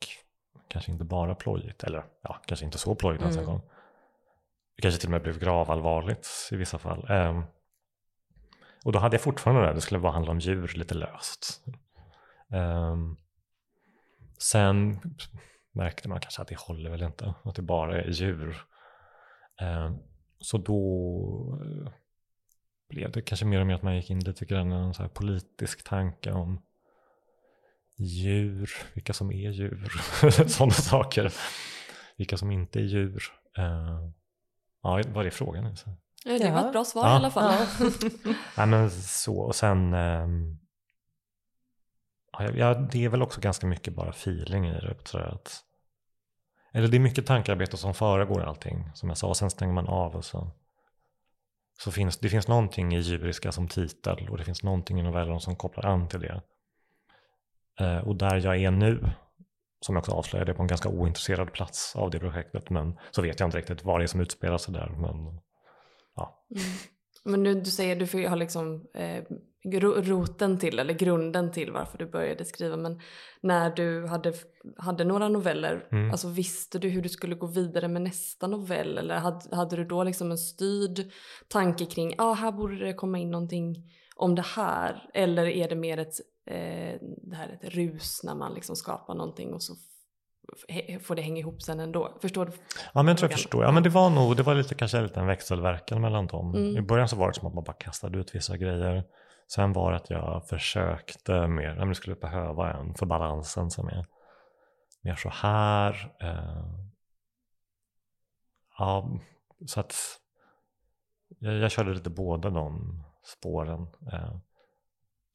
[0.67, 1.83] kanske inte bara plojigt.
[1.83, 3.53] Eller ja, kanske inte så plojigt ens en Mm.
[3.53, 3.61] gång.
[4.75, 7.05] Det kanske till och med blev gravallvarligt i vissa fall.
[7.09, 7.43] Ehm,
[8.85, 11.65] och då hade jag fortfarande det, det skulle bara handla om djur lite löst.
[12.53, 13.17] Ehm,
[14.37, 14.99] sen
[15.71, 18.61] märkte man kanske att det håller väl inte, att det bara är djur.
[19.61, 19.97] Ehm,
[20.39, 21.91] så då eh,
[22.89, 25.01] blev det kanske mer och mer att man gick in lite grann i en så
[25.01, 26.61] här politisk tanke om
[27.97, 29.91] djur, vilka som är djur,
[30.47, 31.33] sådana saker.
[32.17, 33.23] Vilka som inte är djur.
[33.57, 34.13] Ehm,
[34.83, 35.75] ja, vad är frågan nu?
[35.75, 35.89] Så.
[36.25, 36.53] Ja, det Ja.
[36.53, 37.13] var ett bra svar Ja.
[37.13, 37.53] i alla fall.
[37.79, 37.93] Ja.
[38.57, 40.57] Nej men så och sen ehm,
[42.43, 44.95] ja, det är väl också ganska mycket bara feeling i det.
[45.03, 45.63] Så att,
[46.73, 49.87] eller det är mycket tankearbete som föregår allting som jag sa och sen stänger man
[49.87, 50.51] av och så.
[51.79, 55.39] Så finns det finns någonting i djuriska som titel och det finns någonting i novellen
[55.39, 56.41] som kopplar an till det.
[57.79, 59.09] Eh, och där jag är nu,
[59.81, 62.69] som jag också avslöjade, på en ganska ointresserad plats av det projektet.
[62.69, 64.89] Men så vet jag inte riktigt vad det är som utspelar sig där.
[64.89, 65.39] Men
[66.51, 66.67] Mm.
[67.25, 69.23] Men nu du säger du får- har liksom eh,
[70.01, 72.77] roten till eller grunden till varför du började skriva.
[72.77, 72.99] Men
[73.41, 74.33] när du hade,
[74.77, 76.11] hade några noveller, Mm.
[76.11, 78.97] alltså visste du hur du skulle gå vidare med nästa novell?
[78.97, 81.11] Eller hade, hade du då liksom en styrd
[81.47, 83.75] tanke kring, ja ah, här borde det komma in någonting
[84.15, 85.09] om det här.
[85.13, 86.15] Eller är det mer ett,
[86.47, 89.73] eh, det här ett rus när man liksom skapar någonting och så
[91.01, 92.17] får det hänga ihop sen ändå?
[92.21, 92.51] Förstår du?
[92.93, 93.63] Ja men jag tror jag förstår.
[93.63, 96.55] Ja men det var nog, det var lite kanske lite en växelverkan mellan dem.
[96.55, 96.77] Mm.
[96.77, 99.03] I början så var det som att man bara kastade ut vissa grejer.
[99.47, 103.87] Sen var det att jag försökte mer, men det skulle behöva en för balansen som
[103.87, 104.05] är
[105.01, 106.15] mer så här.
[106.21, 106.65] Eh,
[108.77, 109.09] ja,
[109.65, 109.95] så att
[111.39, 113.87] jag, jag körde lite båda de spåren.
[114.13, 114.37] Eh,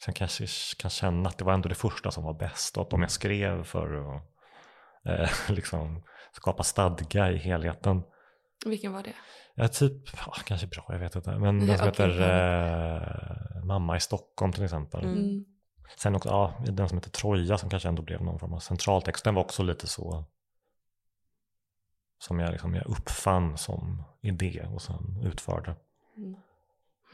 [0.04, 2.82] sen kanske jag kan känna att det var ändå det första som var bäst och
[2.82, 4.22] att om jag skrev för att
[5.04, 8.02] eh, liksom skapa stadga i helheten.
[8.66, 9.14] Vilken var det?
[9.54, 11.38] Ja, typ, ja, kanske bra, jag vet inte.
[11.38, 15.04] Men den som okej, heter eh, Mamma i Stockholm till exempel.
[15.04, 15.44] Mm.
[15.96, 19.24] Sen också, ja, den som heter Troja som kanske ändå blev någon form av centraltext.
[19.24, 20.24] Den var också lite så
[22.18, 25.76] som jag, liksom, jag uppfann som idé och sen utförde
[26.16, 26.36] Mm.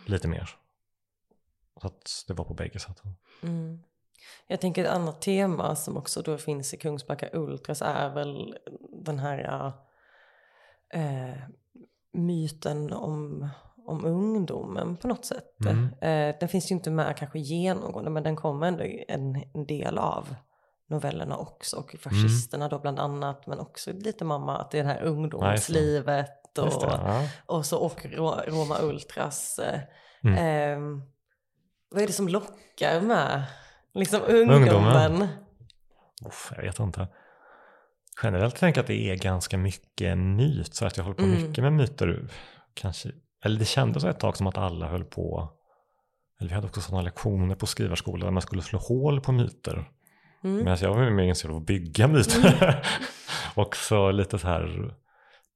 [0.07, 0.51] lite mer.
[1.81, 3.17] Så att det var på bägge sätten.
[3.43, 3.83] Mm.
[4.47, 8.59] Jag tänker ett annat tema som också då finns i Kungsbacka Ultras är väl
[9.05, 9.73] den här
[10.95, 11.39] eh,
[12.13, 13.49] myten om,
[13.87, 15.57] om ungdomen på något sätt.
[15.67, 15.85] Mm.
[16.01, 19.99] Eh, den finns ju inte med kanske genomgående men den kommer ändå en, en del
[19.99, 20.35] av
[20.89, 24.89] novellerna också och fascisterna då bland annat men också lite mamma att det är det
[24.91, 27.23] här ungdomslivet Just och, det, ja.
[27.47, 29.59] och så och Ro- Roma Ultras.
[29.59, 29.81] Eh,
[30.25, 30.39] Mm.
[30.39, 31.03] ehm,
[31.91, 33.45] vad är det som lockar med
[33.99, 34.63] liksom Ungdomen.
[34.63, 35.29] ungdomen?
[36.27, 37.09] Uff, jag vet inte.
[38.23, 40.75] Generellt tänker jag att det är ganska mycket myt.
[40.75, 41.43] Så att jag håller på Mm.
[41.43, 42.29] mycket med myter.
[42.75, 43.11] Kanske,
[43.45, 45.53] eller det kändes ett tag som att alla höll på.
[46.41, 49.91] Eller vi hade också sådana lektioner på skrivarskolan där man skulle slå hål på myter.
[50.45, 50.57] Mm.
[50.57, 52.85] Medan jag var mer intresserad av att bygga myter.
[53.55, 54.95] och så lite så här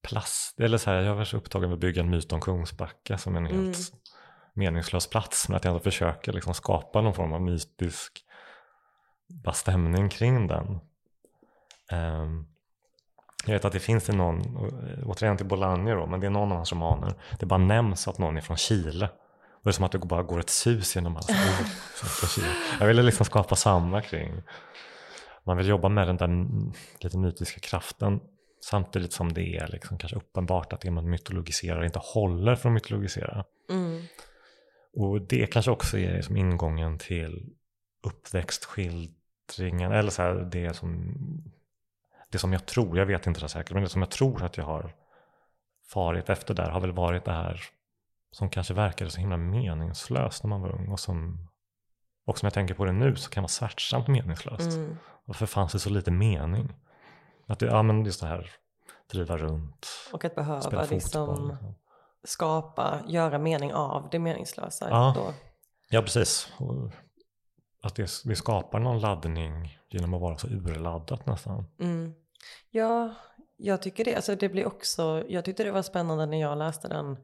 [0.09, 0.61] plast.
[0.61, 3.37] Eller så här, jag var så upptagen med att bygga en myt om Kungsbacka som
[3.37, 3.75] en helt Mm.
[4.55, 5.49] meningslös plats.
[5.49, 8.25] Men att jag ändå försöker liksom skapa någon form av mytisk
[9.31, 10.81] bara stämning kring den.
[11.93, 12.47] Ehm,
[13.47, 16.31] jag vet att det finns i någon, å- återigen till Bolanger då, men det är
[16.31, 17.15] någon av hans romaner.
[17.39, 19.05] Det bara nämns att någon är från Chile.
[19.53, 21.67] Och det är som att det bara går ett sus genom hans ord.
[22.81, 24.43] Jag ville liksom skapa samma kring.
[25.45, 26.47] Man vill jobba med den där
[27.05, 28.21] lite mytiska kraften.
[28.65, 32.73] Samtidigt som det är liksom kanske uppenbart att det man mytologiserar inte håller för att
[32.73, 33.45] mytologisera.
[33.71, 34.03] Mm.
[34.97, 37.53] Och det kanske också är som ingången till
[39.51, 39.93] uppväxtskildringen.
[39.93, 41.15] Eller så här, det som,
[42.31, 44.57] det som jag tror, jag vet inte det säkert, men det som jag tror att
[44.57, 44.95] jag har
[45.89, 47.61] farit efter där har väl varit det här
[48.33, 50.89] som kanske verkade så himla meningslöst när man var ung.
[50.89, 51.49] Och som,
[52.27, 54.77] och som jag tänker på det nu så kan vara smärtsamt meningslöst.
[54.77, 54.97] Mm.
[55.25, 56.73] Varför fanns det så lite mening?
[57.47, 58.51] Att det, ja men just det här,
[59.13, 60.97] driva runt, Och att behöva spela fotboll.
[60.97, 61.75] liksom liksom.
[62.25, 64.89] skapa, göra mening av det meningslösa.
[64.91, 65.13] Ja.
[65.17, 65.35] Då.
[65.89, 66.53] Ja, precis.
[66.59, 66.91] Och
[67.83, 71.65] att det, det skapar någon laddning genom att vara så urladdat nästan.
[71.81, 72.13] Mm.
[72.71, 73.15] Ja,
[73.57, 74.15] jag tycker det.
[74.17, 77.17] Alltså det blir också, jag tyckte det var spännande när jag läste den.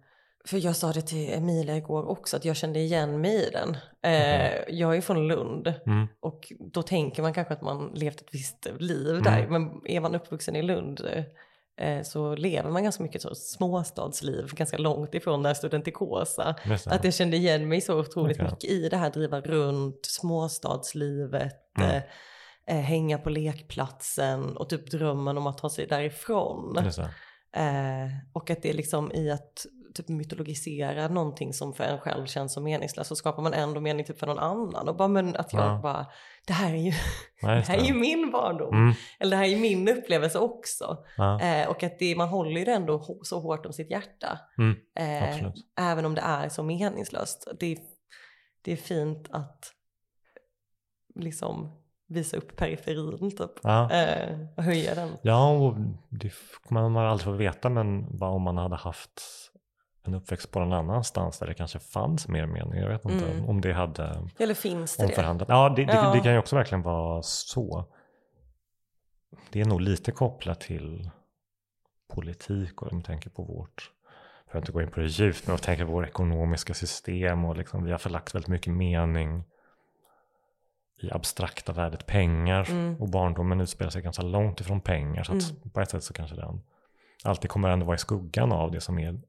[0.44, 3.76] För jag sa det till Emilia igår också, att jag kände igen mig i den.
[4.02, 6.06] Eh, Jag är från Lund Mm.
[6.20, 9.38] och då tänker man kanske att man levt ett visst liv där.
[9.44, 9.52] Mm.
[9.52, 11.24] Men är man uppvuxen i Lund eh,
[12.04, 16.54] så lever man ganska mycket så småstadsliv, ganska långt ifrån det här studentikosa.
[16.90, 18.50] Att jag kände igen mig så otroligt Okej.
[18.50, 21.90] mycket i det här driva runt, småstadslivet, Mm.
[21.90, 22.02] eh,
[22.76, 26.76] eh, hänga på lekplatsen och typ drömmen om att ta sig därifrån.
[27.56, 32.26] Eh, och att det är liksom i att typ mytologisera någonting som för en själv
[32.26, 34.88] känns som meningslöst så skapar man ändå mening typ för någon annan.
[34.88, 35.80] Och bara, men att jag Ja.
[35.82, 36.06] bara,
[36.46, 36.92] det här är ju,
[37.40, 38.74] Ja, det här är ju min barndom.
[38.74, 38.94] Mm.
[39.20, 40.96] Eller det här är ju min upplevelse också.
[41.16, 41.40] Ja.
[41.40, 44.38] Eh, och att det, man håller ju det ändå så hårt om sitt hjärta.
[44.58, 44.76] Mm.
[44.98, 47.48] Eh, även om det är så meningslöst.
[47.60, 47.78] Det
[48.62, 49.72] det är fint att
[51.14, 53.50] liksom visa upp periferin typ.
[53.62, 53.90] Ja.
[53.92, 55.10] Eh, och höja den.
[55.22, 55.74] ja, och
[56.08, 56.32] det
[56.68, 59.22] kommer man aldrig få veta men vad om man hade haft
[60.08, 62.80] en uppväxt på någon annanstans där det kanske fanns mer mening.
[62.80, 63.48] Jag vet inte Mm.
[63.48, 65.06] om det hade Eller finns det det?
[65.08, 65.48] omförhandlat.
[65.48, 66.12] Ja, det, det, Ja.
[66.14, 67.84] det kan ju också verkligen vara så.
[69.52, 71.10] Det är nog lite kopplat till
[72.08, 73.90] politik och om tänker på vårt,
[74.50, 77.44] för att inte gå in på det djupt, men om tänker på vårt ekonomiska system
[77.44, 79.44] och liksom, vi har förlagt väldigt mycket mening
[81.02, 82.96] i abstrakta värdet pengar Mm.
[83.00, 86.36] och barndomen utspelar sig ganska långt ifrån pengar så att på ett sätt så kanske
[86.36, 86.60] den
[87.24, 89.20] alltid kommer ändå vara i skuggan av det som är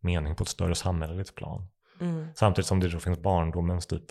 [0.00, 1.68] mening på ett större samhälleligt plan.
[2.00, 2.26] Mm.
[2.34, 4.04] Samtidigt som det då finns barndomens typ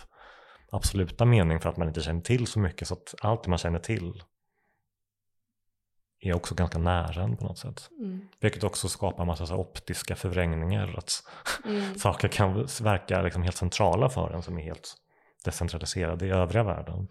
[0.70, 3.78] absoluta mening för att man inte känner till så mycket så att allt man känner
[3.78, 4.22] till
[6.20, 7.90] är också ganska nära en på något sätt.
[7.98, 8.28] Mm.
[8.40, 10.94] Vilket också skapar en massa så optiska förvrängningar.
[10.98, 11.22] Att
[11.64, 11.94] Mm.
[11.98, 14.94] saker kan verka liksom helt centrala för en som är helt
[15.44, 17.08] decentraliserade i övriga världen.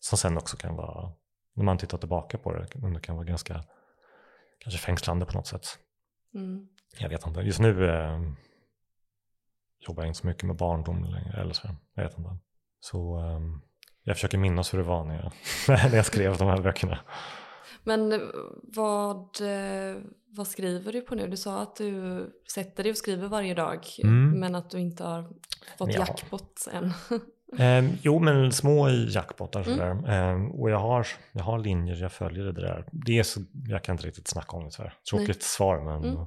[0.00, 1.12] Som sen också kan vara,
[1.54, 3.64] när man tittar tillbaka på det, det kan vara ganska
[4.58, 5.78] kanske fängslande på något sätt.
[6.34, 6.66] Mm.
[6.98, 7.40] Jag vet inte.
[7.40, 8.20] Just nu eh,
[9.88, 11.40] jobbar jag inte så mycket med barndom längre.
[11.40, 11.68] Eller så.
[11.94, 12.36] Jag vet inte.
[12.80, 13.40] Så eh,
[14.02, 15.32] jag försöker minnas hur det var när jag,
[15.90, 16.98] när jag skrev de här böckerna.
[17.84, 18.18] Men eh,
[18.62, 21.26] vad, eh, vad skriver du på nu?
[21.26, 24.30] Du sa att du sätter dig och skriver varje dag Mm.
[24.40, 25.22] men att du inte har
[25.78, 25.98] fått Ja.
[26.00, 26.92] jackpot än.
[27.58, 29.76] Eh, jo, men små i jackpotar Mm.
[29.78, 30.32] sådär.
[30.32, 32.84] Eh, och jag har, jag har linjer, jag följer det där.
[32.92, 34.94] Det är så, jag kan inte riktigt snacka om det tyvärr.
[35.10, 36.26] Tråkigt svar, men Mm.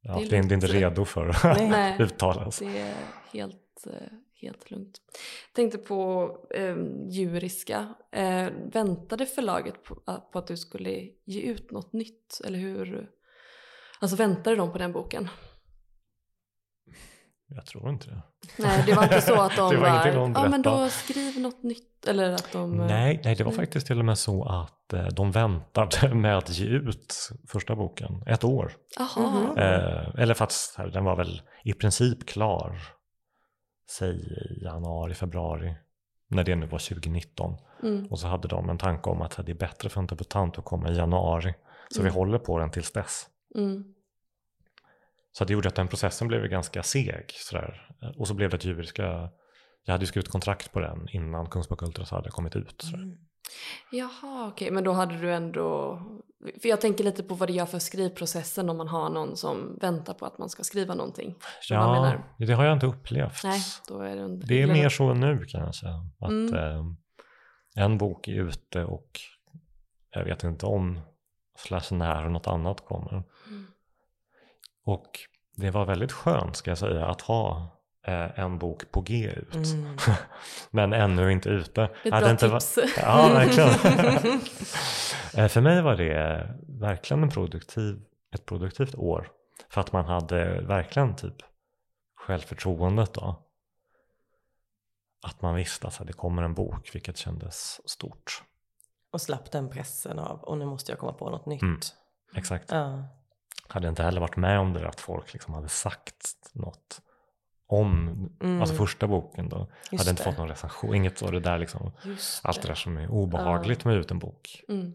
[0.00, 1.96] ja, Det är det, är, inte redo för att Nej.
[2.00, 2.58] uttalas.
[2.58, 2.94] Det är
[3.32, 3.92] helt, eh,
[4.34, 4.98] helt lugnt.
[5.54, 6.76] Tänkte på eh,
[7.08, 7.94] djuriska.
[8.12, 9.94] Eh, väntade förlaget på,
[10.32, 10.90] på att du skulle
[11.24, 12.40] ge ut något nytt?
[12.44, 13.08] Eller hur?
[14.00, 15.28] Alltså väntade de på den boken?
[17.54, 18.22] Jag tror inte det.
[18.58, 21.62] Nej, det var inte så att de Det var var, ja men då skriv något
[21.62, 22.06] nytt.
[22.06, 22.80] Eller att de...
[22.80, 26.38] eh, Nej, nej, det var faktiskt till och med så att eh, de väntade med
[26.38, 27.14] att ge ut
[27.48, 28.72] första boken ett år.
[28.98, 29.30] Jaha.
[29.30, 29.58] Mhm.
[29.58, 32.78] Eh, eller för att så här, den var väl i princip klar,
[33.90, 35.74] säg i januari, februari,
[36.28, 37.56] när det nu var 2019.
[37.82, 38.06] Mm.
[38.06, 40.64] Och så hade de en tanke om att det är bättre för en debutant att
[40.64, 41.54] komma i januari.
[41.88, 42.14] Så vi Mm.
[42.14, 43.26] håller på den tills dess.
[43.54, 43.84] Mm.
[45.32, 47.30] Så det gjorde att den processen blev ganska seg.
[47.34, 47.88] Sådär.
[48.16, 49.30] Och så blev det att juriska,
[49.84, 52.82] jag hade ju skrivit kontrakt på den innan Kungsbock Ultras hade kommit ut.
[52.82, 53.02] Sådär.
[53.02, 53.16] Mm.
[53.90, 54.70] Jaha, okej.
[54.70, 55.98] Men då hade du ändå...
[56.62, 59.78] För jag tänker lite på vad det gör för skrivprocessen om man har någon som
[59.80, 61.34] väntar på att man ska skriva någonting.
[61.68, 63.44] Ja, det har jag inte upplevt.
[63.44, 64.40] Nej, då är det en...
[64.40, 65.86] Det är mer så nu kanske.
[66.20, 66.54] Att Mm.
[66.54, 66.84] eh,
[67.74, 69.20] en bok är ute och
[70.10, 71.00] jag vet inte om
[71.56, 73.12] slash när något annat kommer.
[73.12, 73.66] Mm.
[74.84, 75.20] Och
[75.56, 79.54] det var väldigt skönt ska jag säga att ha eh, en bok på G ut.
[79.54, 79.96] Mm.
[80.70, 81.82] Men ännu inte ute.
[81.82, 82.78] Ett Hade bra inte tips.
[82.96, 84.40] Ja, verkligen.
[85.34, 88.02] Eh, För mig var det verkligen en produktiv,
[88.34, 89.28] ett produktivt år.
[89.68, 91.36] För att man hade verkligen typ
[92.16, 93.42] självförtroendet då.
[95.22, 98.42] Att man visste att det kommer en bok, vilket kändes stort.
[99.12, 101.62] Och slapp den pressen av, och nu måste jag komma på något nytt.
[101.62, 101.80] Mm.
[102.34, 102.70] Exakt.
[102.70, 103.04] Ja.
[103.70, 107.00] Hade inte heller varit med om det där att folk liksom hade sagt något
[107.66, 108.08] om,
[108.42, 108.60] Mm.
[108.60, 109.66] alltså första boken då.
[109.92, 110.30] Just hade inte det.
[110.30, 111.92] fått någon recension, inget av det där liksom.
[112.04, 114.64] Just Allt det där som är obehagligt med att ge ut en bok.
[114.68, 114.92] Mm.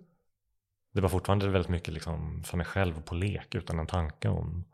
[0.93, 4.65] Det var fortfarande väldigt mycket liksom för mig själv på lek utan en tanke om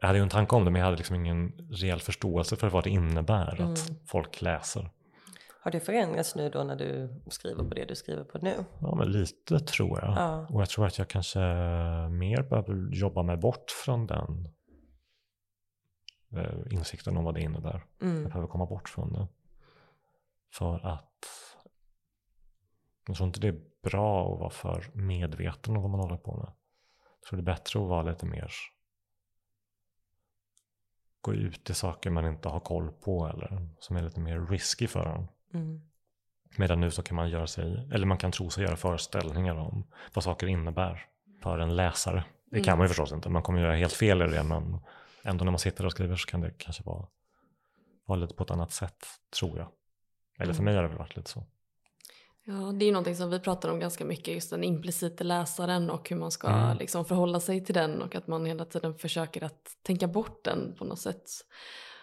[0.00, 2.68] jag hade ju en tanke om det men jag hade liksom ingen reell förståelse för
[2.68, 4.00] vad det innebär att Mm.
[4.06, 4.90] folk läser.
[5.66, 8.64] Har det förändrats nu då när du skriver på det du skriver på nu?
[8.80, 10.12] Ja men lite tror jag.
[10.16, 10.46] Ja.
[10.50, 11.38] Och jag tror att jag kanske
[12.10, 14.48] mer behöver jobba mig bort från den
[16.36, 17.84] eh, insikten om vad det innebär.
[17.98, 18.24] Jag Mm.
[18.24, 19.28] behöver komma bort från det.
[20.52, 21.26] För att
[23.06, 26.36] jag tror inte det är bra att vara för medveten om vad man håller på
[26.36, 26.52] med.
[27.20, 28.52] Jag tror det är bättre att vara lite mer
[31.20, 34.86] gå ut i saker man inte har koll på eller som är lite mer risky
[34.86, 35.28] för en.
[35.56, 35.80] Mm.
[36.56, 39.86] Medan nu så kan man göra sig, eller man kan tro sig göra föreställningar om
[40.14, 41.06] vad saker innebär
[41.42, 42.24] för en läsare.
[42.50, 42.78] Det kan Mm.
[42.78, 44.78] man ju förstås inte, man kommer göra helt fel i det men
[45.22, 47.06] ändå när man sitter och skriver så kan det kanske vara,
[48.06, 49.06] vara lite på ett annat sätt,
[49.40, 49.68] tror jag.
[50.38, 50.64] Eller för Mm.
[50.64, 51.44] mig har det väl varit lite så.
[52.44, 55.90] Ja, det är ju någonting som vi pratar om ganska mycket, just den implicita läsaren
[55.90, 56.76] och hur man ska Mm.
[56.78, 60.74] liksom förhålla sig till den och att man hela tiden försöker att tänka bort den
[60.78, 61.30] på något sätt.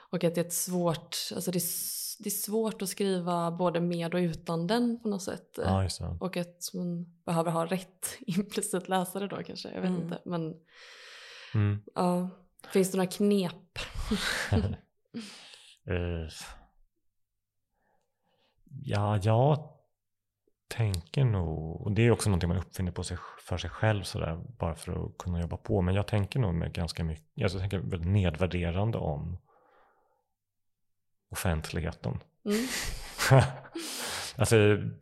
[0.09, 3.81] Och att det är ett svårt, alltså det är, det är svårt att skriva både
[3.81, 5.49] med och utan den på något sätt.
[5.57, 5.87] Ja.
[6.19, 10.01] Och att man behöver ha rätt implicit läsare då kanske, jag vet Mm.
[10.03, 10.21] inte.
[10.25, 10.53] Men
[11.55, 11.81] Mm.
[11.95, 12.29] ja,
[12.73, 13.79] finns det några knep?
[15.85, 16.27] Eh,
[18.83, 19.69] ja, jag
[20.67, 24.43] tänker nog, och det är också någonting man uppfinner på sig, för sig själv sådär,
[24.59, 25.81] bara för att kunna jobba på.
[25.81, 29.37] Men jag tänker nog med ganska mycket, alltså jag tänker väldigt nedvärderande om
[31.33, 32.19] offentligheten.
[32.45, 32.67] Mm.
[34.37, 34.55] alltså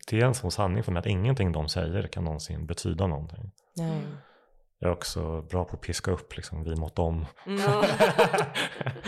[0.07, 3.51] det är en sån sanning för mig att ingenting de säger kan någonsin betyda någonting.
[3.75, 4.01] Nej.
[4.79, 7.25] Jag är också bra på att piska upp liksom, vi mot dem.
[7.45, 7.85] Ja.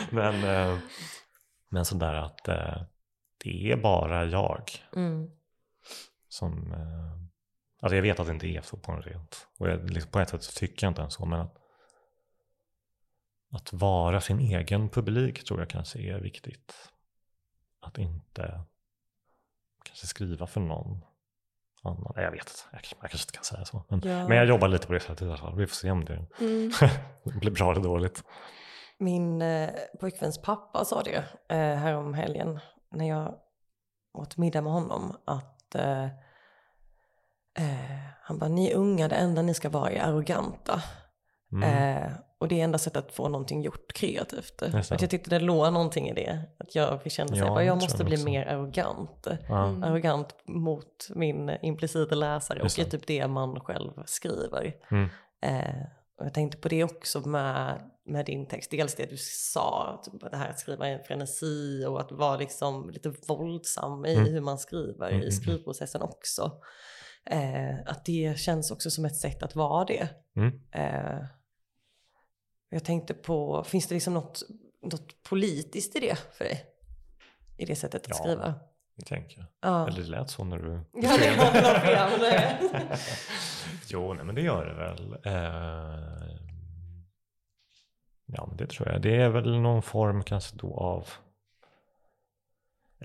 [0.10, 0.78] men, eh,
[1.70, 2.82] men sådär att eh,
[3.44, 5.30] det är bara jag Mm.
[6.30, 6.72] som...
[6.74, 7.14] Eh,
[7.82, 9.48] alltså jag vet att det inte är så på en rent.
[9.60, 11.26] Och jag, liksom, på ett sätt så tycker jag inte ens så.
[11.26, 11.58] Men att,
[13.52, 16.93] att vara sin egen publik tror jag kanske är viktigt.
[17.84, 18.62] Att inte
[19.84, 21.02] kanske skriva för någon
[21.84, 22.14] annan.
[22.16, 22.62] Nej, jag vet inte.
[22.72, 23.84] Jag, jag kanske inte kan säga så.
[23.90, 24.28] Men, Ja.
[24.28, 25.56] men jag jobbar lite på det sättet i alla fall.
[25.56, 26.72] Vi får se om det Mm.
[27.40, 28.24] blir bra eller dåligt.
[28.98, 29.70] Min eh,
[30.00, 31.16] pojkväns pappa sa det
[31.50, 32.60] eh, här om helgen
[32.92, 33.36] när jag
[34.14, 36.04] åt middag med honom att eh,
[37.56, 40.82] eh, han bara, ni unga, det enda ni ska vara är arroganta.
[41.52, 41.64] Mm.
[42.04, 42.12] Eh,
[42.44, 44.62] och det är enda sättet att få någonting gjort kreativt.
[44.64, 46.40] Att jag tyckte det låg någonting i det.
[46.60, 48.26] Att jag kände Ja, att jag måste jag bli också.
[48.26, 49.28] mer arrogant.
[49.28, 49.84] Mm.
[49.84, 52.92] Arrogant mot min implicita läsare Just och i det.
[52.98, 54.74] typ det man själv skriver.
[54.92, 55.10] Mm.
[55.42, 55.84] Eh,
[56.20, 58.72] och jag tänkte på det också med, med din text.
[58.72, 62.38] Dels det du sa, typ det här att skriva i en frenesi och att vara
[62.38, 64.34] liksom lite våldsam i Mm.
[64.34, 65.32] hur man skriver Mm, mm, i mm.
[65.32, 66.52] skrivprocessen också.
[67.26, 70.08] Eh, att det känns också som ett sätt att vara det.
[70.36, 70.62] Mm.
[70.72, 71.20] Eh,
[72.74, 74.42] jag tänkte på, finns det liksom något,
[74.82, 76.66] något politiskt i det för dig?
[77.58, 78.16] I det sättet att Ja.
[78.16, 78.54] skriva?
[78.96, 79.48] Det tänker jag.
[79.72, 79.88] Ja.
[79.88, 82.60] Eller det lät så när du Ja, det var det.
[83.88, 85.14] jo, nej, men det gör det väl.
[85.26, 86.34] Eh,
[88.26, 89.02] Ja, men det tror jag.
[89.02, 91.10] Det är väl någon form kanske då av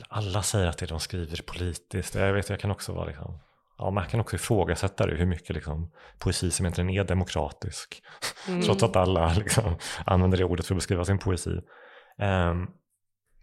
[0.09, 2.15] alla säger att det de skriver är politiskt.
[2.15, 3.39] Jag vet, jag kan också vara liksom
[3.79, 8.03] Ja, man kan också ifrågasätta det, hur mycket liksom, poesi som egentligen är demokratisk.
[8.49, 8.63] Mm.
[8.63, 11.61] Trots att alla liksom, använder det ordet för att beskriva sin poesi.
[12.19, 12.71] Um,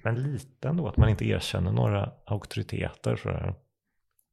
[0.04, 3.16] men lite ändå att man inte erkänner några auktoriteter.
[3.16, 3.56] Sådär.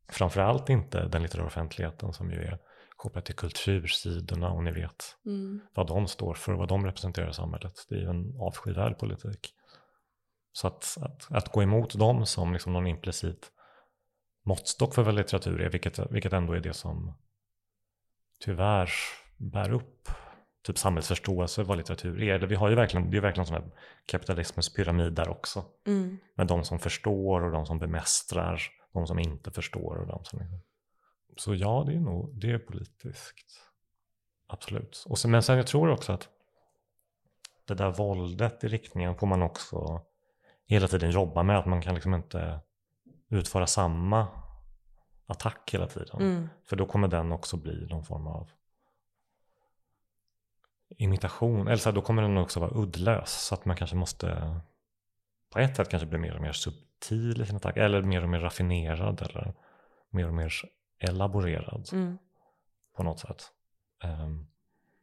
[0.09, 2.59] Framförallt inte den litterära offentligheten som ju är
[2.97, 5.61] kopplat till kultursidorna och ni vet mm.
[5.75, 7.87] vad de står för och vad de representerar i samhället.
[7.89, 9.55] Det är ju en avskyvärd politik.
[10.53, 13.53] Så att, att, att, gå emot dem som liksom någon implicit
[14.43, 17.13] måttstock för vad litteratur är, vilket, vilket ändå är det som
[18.39, 18.91] tyvärr
[19.37, 20.09] bär upp
[20.63, 22.39] typ samhällsförståelse vad litteratur är.
[22.39, 23.71] vi har ju verkligen, det är verkligen här
[24.07, 25.65] kapitalismens pyramid där också.
[25.87, 26.19] Mm.
[26.35, 28.63] Med de som förstår och de som bemästrar,
[28.93, 30.41] de som inte förstår och de som...
[31.37, 33.63] Så ja, det är nog, det är politiskt.
[34.47, 35.05] Absolut.
[35.09, 36.29] Och sen, men sen jag tror också att
[37.65, 40.03] det där våldet i riktningen får man också
[40.67, 41.59] hela tiden jobba med.
[41.59, 42.61] Att man kan liksom inte
[43.33, 44.29] utföra samma
[45.27, 46.21] attack hela tiden.
[46.21, 46.49] Mm.
[46.65, 48.51] För då kommer den också bli någon form av
[50.89, 51.67] imitation.
[51.69, 53.31] Eller så här, då kommer den också vara uddlös.
[53.31, 54.61] Så att man kanske måste
[55.51, 57.77] på ett sätt kanske bli mer och mer subtil i sin attack.
[57.77, 59.23] Eller mer och mer raffinerad.
[59.23, 59.55] Eller
[60.11, 60.53] mer och mer
[60.99, 61.89] elaborerad.
[61.93, 62.19] Mm.
[62.97, 63.53] På något sätt.
[64.05, 64.47] Um,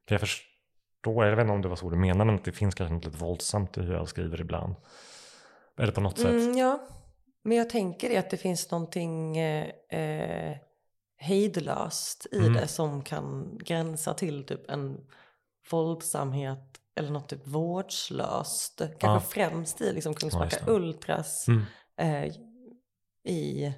[0.07, 2.75] för jag förstår, jag vet inte om det var så du menade, men det finns
[2.75, 4.75] kanske något lite våldsamt i hur jag skriver ibland.
[5.77, 6.31] Eller på något sätt.
[6.31, 6.79] Mm, ja,
[7.43, 10.57] men jag tänker att det finns någonting eh,
[11.17, 12.53] hejdlöst i mm.
[12.53, 15.07] det som kan gränsa till typ en
[15.71, 18.77] våldsamhet eller något typ vårdslöst.
[18.77, 19.19] Kanske ja.
[19.19, 21.63] främst i liksom Kungsbacka ja, Ultras mm.
[21.97, 22.33] eh,
[23.23, 23.73] i,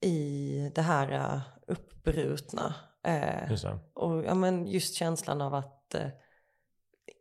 [0.00, 2.74] i det här uh, uppbrutna.
[3.04, 3.52] Eh,
[3.94, 6.08] och ja, men just känslan av att eh,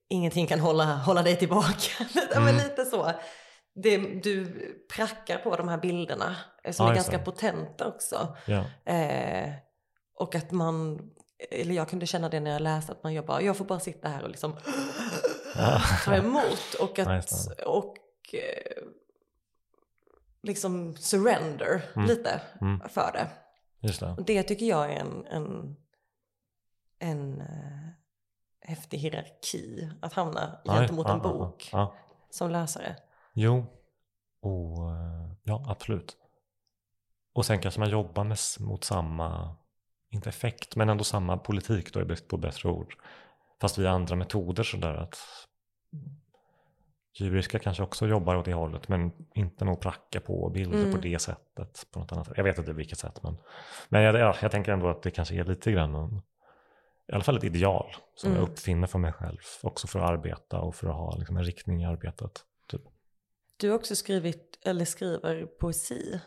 [0.09, 2.03] ingenting kan hålla, hålla dig tillbaka.
[2.31, 2.43] mm.
[2.43, 3.11] men lite så.
[3.73, 4.45] Det, du
[4.95, 8.37] prackar på de här bilderna eh, som ja, är ganska potenta också.
[8.45, 8.91] Ja.
[8.93, 9.53] Eh,
[10.13, 11.09] och att man,
[11.51, 13.79] eller jag kunde känna det när jag läste att man jag bara, jag får bara
[13.79, 14.55] sitta här och liksom
[16.05, 17.33] ta emot och att,
[17.65, 17.95] och
[18.33, 18.83] eh,
[20.43, 22.07] liksom surrender mm.
[22.07, 22.89] lite mm.
[22.89, 23.27] för det.
[23.81, 24.01] Det.
[24.17, 25.75] Och det tycker jag är en, en,
[26.99, 27.89] en uh,
[28.61, 31.95] häftig hierarki att hamna gentemot ja, en bok ja,
[32.29, 32.95] som läsare.
[33.33, 33.65] Jo,
[34.41, 36.17] och eh, ja absolut.
[37.33, 39.55] Och sen kanske man jobbar med, mot samma,
[40.09, 42.95] inte effekt, men ändå samma politik då på bättre ord.
[43.61, 45.17] Fast via andra metoder sådär att
[47.19, 50.91] Djuriska kanske också jobbar åt det hållet men inte nog pracka på bilder mm.
[50.91, 51.87] på det sättet.
[51.91, 52.37] På något annat sätt.
[52.37, 53.37] Jag vet inte vilket sätt men,
[53.89, 56.21] men jag, ja, jag tänker ändå att det kanske är lite grann en,
[57.07, 58.41] i alla fall ett ideal som mm.
[58.41, 59.37] jag uppfinner för mig själv.
[59.63, 62.45] Också för att arbeta och för att ha liksom, en riktning i arbetet.
[63.59, 66.19] Du har också skrivit, eller skriver poesi.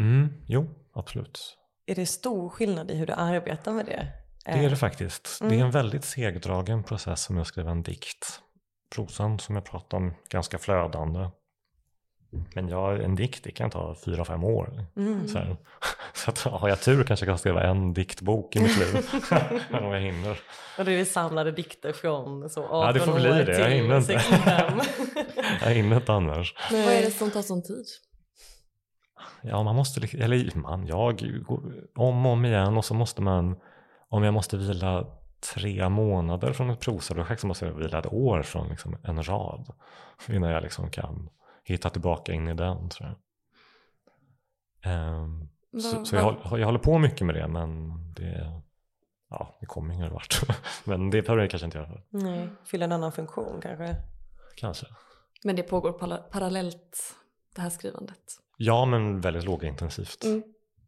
[0.00, 1.56] Mm, jo, absolut.
[1.86, 4.08] Är det stor skillnad i hur du arbetar med det?
[4.44, 5.40] Det är det faktiskt.
[5.40, 5.48] Mm.
[5.48, 5.72] Det är en mm.
[5.72, 8.40] väldigt segdragen process som att skriva en dikt.
[8.94, 11.30] Prosan som jag pratade om, ganska flödande.
[12.54, 14.86] Men jag, en dikt det kan ta fyra, fem år.
[14.96, 15.26] Mm.
[16.24, 19.08] Så, att, har jag tur kanske jag kan skriva en diktbok i mitt liv.
[19.70, 20.40] om jag hinner.
[20.78, 23.58] Och det är samlade dikter från så 18 ja, det får bli det.
[23.58, 24.12] Jag hinner inte.
[25.62, 26.54] jag hinner inte annars.
[26.70, 27.84] Men vad är det som tar sån tid?
[29.42, 31.22] Ja, man måste, eller man, jag,
[31.94, 33.56] om och om igen och så måste man,
[34.08, 35.06] om jag måste vila
[35.54, 39.66] tre månader från ett prosaprojekt så måste jag vila ett år från liksom en rad
[40.28, 41.28] innan jag liksom kan
[41.64, 42.88] hitta tillbaka in i den.
[42.88, 43.16] Tror jag.
[44.92, 48.62] Um, så, så jag, jag, håller på mycket med det men det,
[49.30, 50.40] ja, det kommer ingen vart.
[50.84, 52.00] men det behöver jag kanske inte göra.
[52.10, 53.96] Nej, fylla en annan funktion kanske.
[54.56, 54.86] Kanske.
[55.44, 55.92] Men det pågår
[56.30, 57.16] parallellt
[57.54, 58.22] det här skrivandet?
[58.56, 60.24] Ja, men väldigt lågintensivt.
[60.24, 60.42] Mm.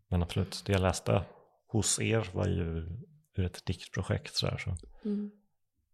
[0.08, 1.24] Men absolut, det jag läste
[1.66, 2.88] hos er var ju
[3.34, 4.34] ur ett diktprojekt.
[4.34, 4.76] Så, så.
[5.04, 5.30] Mm.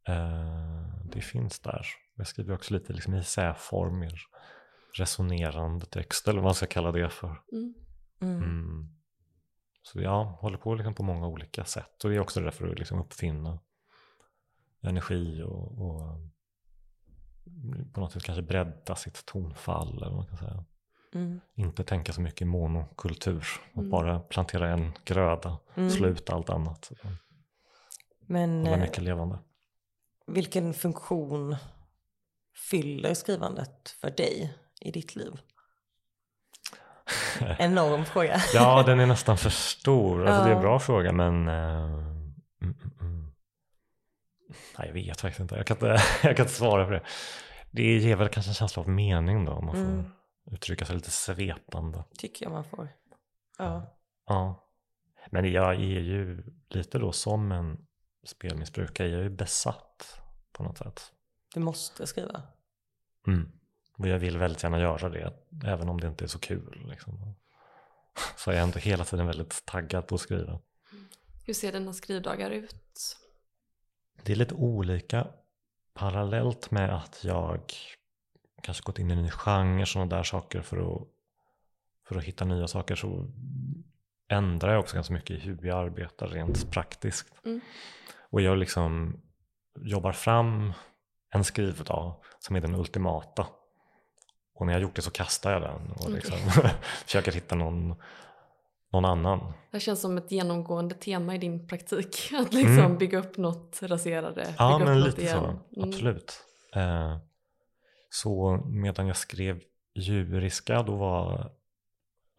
[0.09, 1.87] Uh, det finns där.
[2.17, 4.21] Jag skriver också lite liksom i essäform, mer
[4.93, 7.43] resonerande text eller vad man ska kalla det för.
[7.53, 7.75] Mm.
[8.21, 8.37] Mm.
[8.43, 8.89] mm.
[9.83, 12.79] Så jag håller på liksom på många olika sätt och det är också därför att
[12.79, 13.59] liksom uppfinna
[14.81, 16.21] energi och, och,
[17.93, 20.65] på något sätt kanske bredda sitt tonfall eller vad man kan säga.
[21.15, 21.41] Mm.
[21.55, 23.91] Inte tänka så mycket monokultur och mm.
[23.91, 25.91] bara plantera en gröda, mm.
[25.91, 26.93] slå ut allt annat.
[28.21, 29.39] Men Hålla mycket levande.
[30.27, 31.57] Vilken funktion
[32.71, 35.41] fyller skrivandet för dig i ditt liv?
[37.59, 38.41] Enorm fråga.
[38.55, 40.27] ja, den är nästan för stor.
[40.27, 40.45] Alltså, ja.
[40.45, 41.85] Det är en bra fråga men uh,
[42.63, 43.33] mm, mm.
[44.79, 45.55] Nej, jag vet faktiskt inte.
[45.57, 45.87] Jag kan inte,
[46.23, 47.03] jag kan inte svara på det.
[47.71, 50.11] Det ger väl kanske en känsla av mening då, om man får Mm.
[50.51, 52.05] uttrycka sig lite svepande.
[52.19, 52.89] Tycker jag man får.
[53.59, 53.97] Ja.
[54.27, 54.65] Ja.
[55.31, 57.79] Men jag är ju lite då som en
[58.27, 60.21] spelmissbrukare, jag är ju besatt
[60.53, 61.13] på något sätt.
[61.55, 62.43] Du måste skriva.
[63.27, 63.53] Mm.
[63.99, 65.33] Och jag vill väldigt gärna göra det,
[65.65, 66.87] även om det inte är så kul.
[66.91, 67.35] Liksom.
[68.37, 70.61] Så jag är ändå hela tiden väldigt taggad på att skriva.
[71.47, 73.17] Hur ser dina skrivdagar ut?
[74.23, 75.27] Det är lite olika
[75.95, 77.73] parallellt med att jag
[78.63, 81.09] kanske gått in i en ny genre, sådana där saker för att,
[82.09, 83.27] för att hitta nya saker så
[84.29, 87.33] ändrar jag också ganska mycket i hur jag arbetar rent praktiskt.
[87.45, 87.61] Mm.
[88.31, 89.21] Och jag liksom
[89.81, 90.73] jobbar fram
[91.31, 93.47] en skrivdag som är den ultimata.
[94.59, 96.39] Och när jag har gjort det så kastar jag den och liksom
[97.05, 97.95] försöker hitta någon,
[98.93, 99.53] någon annan.
[99.71, 102.33] Det känns som ett genomgående tema i din praktik.
[102.41, 102.99] Att liksom Mm.
[102.99, 105.23] bygga upp något, rasera det, Ja, men lite så.
[105.23, 105.59] igen.
[105.77, 105.89] Mm.
[105.89, 106.45] Absolut.
[106.75, 107.17] Eh,
[108.11, 109.61] så medan jag skrev
[109.95, 111.51] djuriska då var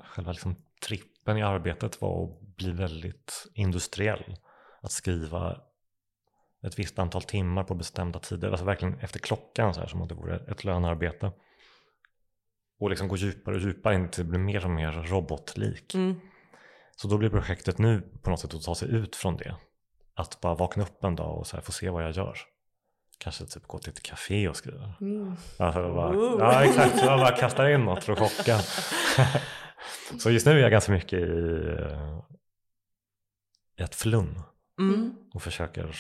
[0.03, 0.55] själva liksom
[0.87, 4.35] trippen i arbetet var att bli väldigt industriell.
[4.81, 5.61] Att skriva
[6.63, 10.09] ett visst antal timmar på bestämda tider, alltså verkligen efter klockan så här, som att
[10.09, 11.31] det vore ett lönearbete.
[12.79, 15.95] Och liksom gå djupare och djupare in till det blir mer och mer robotlik.
[15.95, 16.19] Mm.
[16.95, 19.55] Så då blir projektet nu på något sätt att ta sig ut från det.
[20.15, 22.37] Att bara vakna upp en dag och så här få se vad jag gör.
[23.17, 24.93] Kanske typ gå till ett café och skriva.
[25.01, 25.31] Mm.
[25.57, 26.35] Att bara, Ooh.
[26.39, 28.59] ja exakt, jag bara kastar in något för att chocka.
[30.19, 32.19] så just nu är jag ganska mycket i, eh,
[33.79, 34.41] i ett flum
[34.79, 35.15] Mm.
[35.33, 35.95] och försöker,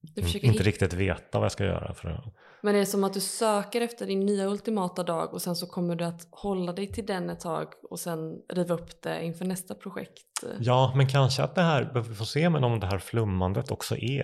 [0.00, 1.94] Du försöker inte hitta- riktigt veta vad jag ska göra.
[1.94, 2.24] För att,
[2.62, 5.66] Men är det som att du söker efter din nya ultimata dag och sen så
[5.66, 9.44] kommer du att hålla dig till den ett tag och sen riva upp det inför
[9.44, 10.22] nästa projekt?
[10.60, 13.96] ja, men kanske att det här, vi får se men om det här flummandet också
[13.96, 14.22] är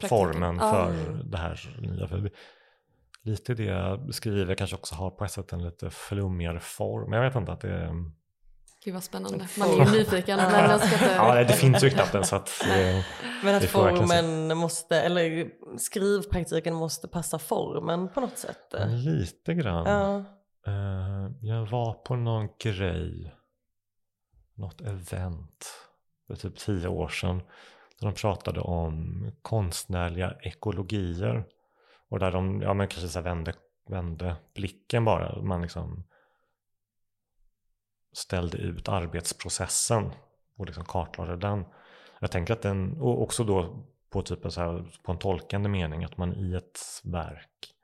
[0.00, 0.08] Praktiken.
[0.08, 0.72] formen Ah.
[0.72, 0.92] för
[1.24, 2.08] det här nya.
[2.08, 2.30] För
[3.22, 7.12] lite det jag skriver kanske också har på ett sätt en lite flummigare form.
[7.12, 7.90] Jag vet inte att det är...
[8.84, 9.48] Gud vad spännande.
[9.58, 11.14] Man är ju nyfiken men jag ska inte...
[11.14, 12.50] Ja, det finns ju knappt en så att...
[12.64, 13.04] Det,
[13.44, 18.74] Men att formen måste, eller skrivpraktiken måste passa formen på något sätt.
[18.88, 19.86] lite grann.
[19.86, 20.24] Ja.
[20.66, 23.34] Eh, jag var på någon grej,
[24.54, 25.66] något event
[26.26, 27.42] för typ tio år sedan.
[28.00, 31.44] Där de pratade om konstnärliga ekologier.
[32.08, 33.54] Och där de ja, men kanske så vände,
[33.88, 35.42] vände blicken bara.
[35.42, 36.04] Man liksom
[38.14, 40.12] ställde ut arbetsprocessen
[40.56, 41.64] och liksom kartlade den.
[42.20, 45.68] Jag tänker att den, och också då på, typ en så här, på en tolkande
[45.68, 47.74] mening, att man i ett verk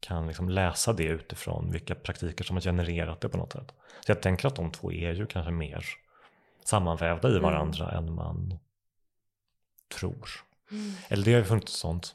[0.00, 3.72] kan liksom läsa det utifrån vilka praktiker som har genererat det på något sätt.
[4.06, 5.84] Så jag tänker att de två är ju kanske mer
[6.64, 7.42] sammanvävda i Mm.
[7.42, 8.58] varandra än man
[9.94, 10.28] tror.
[10.70, 10.92] Mm.
[11.08, 12.14] Eller det har ju funnits sånt,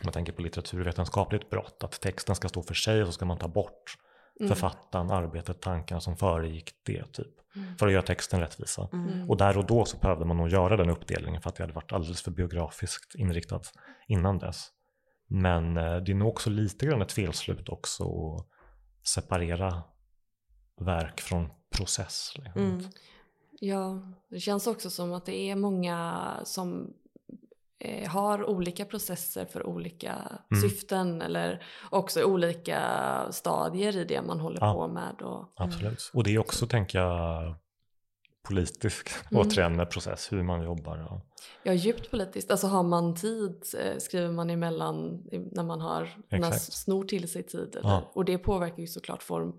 [0.00, 3.24] om man tänker på litteraturvetenskapligt brott, att texten ska stå för sig och så ska
[3.24, 3.98] man ta bort
[4.42, 4.48] Mm.
[4.48, 7.26] författaren, arbetet, tankarna som föregick det typ.
[7.56, 7.76] Mm.
[7.76, 8.88] För att göra texten rättvisa.
[8.92, 9.30] Mm.
[9.30, 11.72] Och där och då så behövde man nog göra den uppdelningen för att det hade
[11.72, 13.72] varit alldeles för biografiskt inriktat
[14.08, 14.68] innan dess.
[15.26, 18.46] Men eh, det är nog också lite grann ett felslut också att
[19.08, 19.82] separera
[20.80, 22.32] verk från process.
[22.36, 22.62] Liksom.
[22.62, 22.84] Mm.
[23.60, 26.94] Ja, det känns också som att det är många som
[28.08, 30.14] har olika processer för olika
[30.50, 30.62] Mm.
[30.62, 32.80] syften eller också olika
[33.30, 34.72] stadier i det man håller Ja.
[34.74, 35.22] på med.
[35.22, 36.10] Och, Absolut.
[36.14, 37.54] Och det är också, tänker jag,
[38.48, 39.46] politisk Mm.
[39.46, 40.98] återigen med process, hur man jobbar.
[40.98, 41.20] Ja.
[41.62, 42.50] ja, djupt politiskt.
[42.50, 45.22] Alltså har man tid, eh, skriver man emellan
[45.52, 46.72] när man har, när Exakt.
[46.72, 47.76] snor till sig tid.
[47.76, 48.10] Eller, Ja.
[48.12, 49.52] Och det påverkar ju såklart form,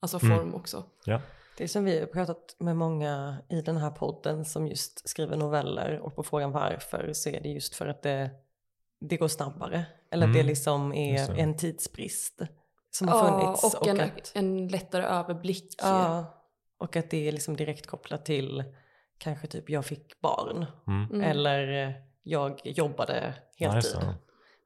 [0.00, 0.38] alltså Mm.
[0.38, 0.84] form också.
[1.04, 1.20] Ja.
[1.58, 5.36] Det är som vi har pratat med många i den här podden som just skriver
[5.36, 8.30] noveller och på frågan varför så är det just för att det,
[9.00, 9.86] det går snabbare.
[10.10, 10.36] Eller att Mm.
[10.42, 11.40] det liksom Just är det.
[11.40, 12.40] en tidsbrist
[12.90, 13.74] som har Ja, funnits.
[13.76, 15.74] och, en, att, en lättare överblick.
[15.82, 16.24] ja,
[16.78, 18.64] och att det är liksom direkt kopplat till
[19.18, 21.04] kanske typ jag fick barn Mm.
[21.10, 21.20] Mm.
[21.30, 23.92] eller jag jobbade Ja, heltid.
[24.00, 24.14] det.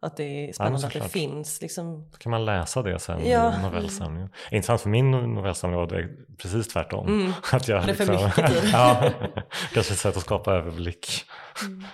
[0.03, 2.09] Att det är Ja, spännande att det finns liksom.
[2.13, 3.55] Så kan man läsa det sen Ja.
[3.59, 4.31] i novellsamlingen.
[4.51, 7.07] Intressant för min novellsamling var det precis tvärtom.
[7.07, 7.33] Mm.
[7.53, 8.71] Att jag, Det är för mycket tid.
[8.73, 9.11] ja,
[9.75, 11.25] kanske ett sätt att skapa överblick.
[11.63, 11.85] Mm.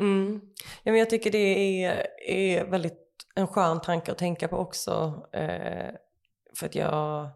[0.00, 0.40] Mm.
[0.82, 2.98] Ja, men jag tycker det är, är väldigt
[3.34, 5.22] en skön tanke att tänka på också.
[5.32, 5.90] Eh,
[6.58, 7.28] för att jag,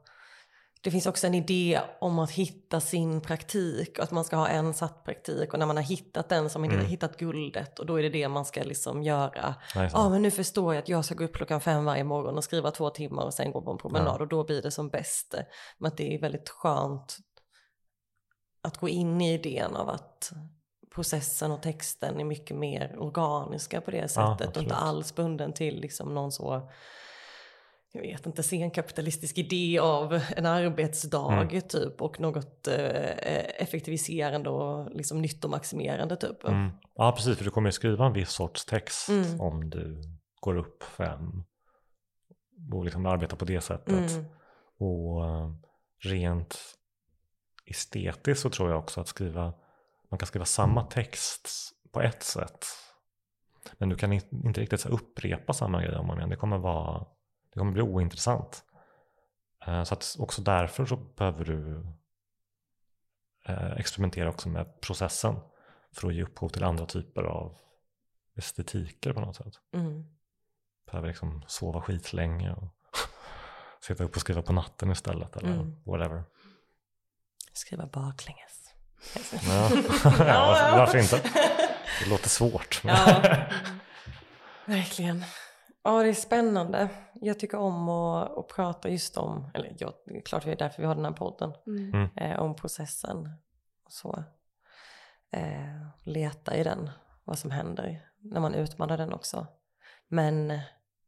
[0.86, 4.48] det finns också en idé om att hitta sin praktik och att man ska ha
[4.48, 6.86] en satt praktik och när man har hittat den man Mm.
[6.86, 9.54] hittat guldet och då är det det man ska liksom göra.
[9.74, 12.44] Ja men nu förstår jag att jag ska gå upp klockan fem varje morgon och
[12.44, 14.22] skriva två timmar och sen gå på en promenad Ja.
[14.22, 15.34] och då blir det som bäst.
[15.78, 17.16] Men att det är väldigt skönt
[18.62, 20.32] att gå in i idén av att
[20.94, 24.56] processen och texten är mycket mer organiska på det Ja, sättet och absolut.
[24.56, 26.70] inte alls bunden till liksom någon så
[27.96, 31.60] jag vet inte, senkapitalistisk idé av en arbetsdag Mm.
[31.60, 36.44] typ och något eh, effektiviserande och liksom nyttomaximerande typ.
[36.44, 36.70] Mm.
[36.94, 39.40] Ja, precis, för du kommer ju skriva en viss sorts text Mm.
[39.40, 40.02] om du
[40.40, 41.44] går upp fem
[42.72, 44.10] och liksom arbetar på det sättet.
[44.10, 44.24] Mm.
[44.78, 45.50] Och eh,
[46.04, 46.58] rent
[47.64, 49.52] estetiskt så tror jag också att skriva,
[50.10, 51.48] man kan skriva samma text
[51.92, 52.64] på ett sätt.
[53.78, 56.30] Men du kan in- inte riktigt så upprepa samma grej om och om igen.
[56.30, 57.06] Det kommer, vara,
[57.56, 58.64] det kommer bli ointressant.
[59.66, 61.86] Eh, Så att också därför så behöver du
[63.48, 65.36] eh, experimentera också med processen
[65.92, 67.56] för att ge upphov till andra typer av
[68.36, 69.54] estetiker på något sätt.
[69.74, 70.04] Mm.
[70.86, 72.68] Behöver liksom sova skitlänge och
[73.80, 75.82] sitta upp och skriva på natten istället eller Mm.
[75.86, 76.24] whatever.
[77.52, 78.74] Skriva baklänges.
[79.32, 79.70] Ja.
[80.26, 81.30] ja, varför, inte?
[82.02, 82.80] Det låter svårt.
[82.84, 83.22] Ja,
[84.66, 85.24] verkligen.
[85.86, 86.88] Ja, det är spännande.
[87.14, 90.56] Jag tycker om att, att prata just om, eller ja, det är klart det är
[90.56, 92.08] därför vi har den här podden, Mm.
[92.16, 93.30] eh, om processen.
[93.84, 94.24] Och så.
[95.32, 96.90] Eh, leta i den,
[97.24, 99.46] vad som händer när man utmanar den också.
[100.08, 100.58] Men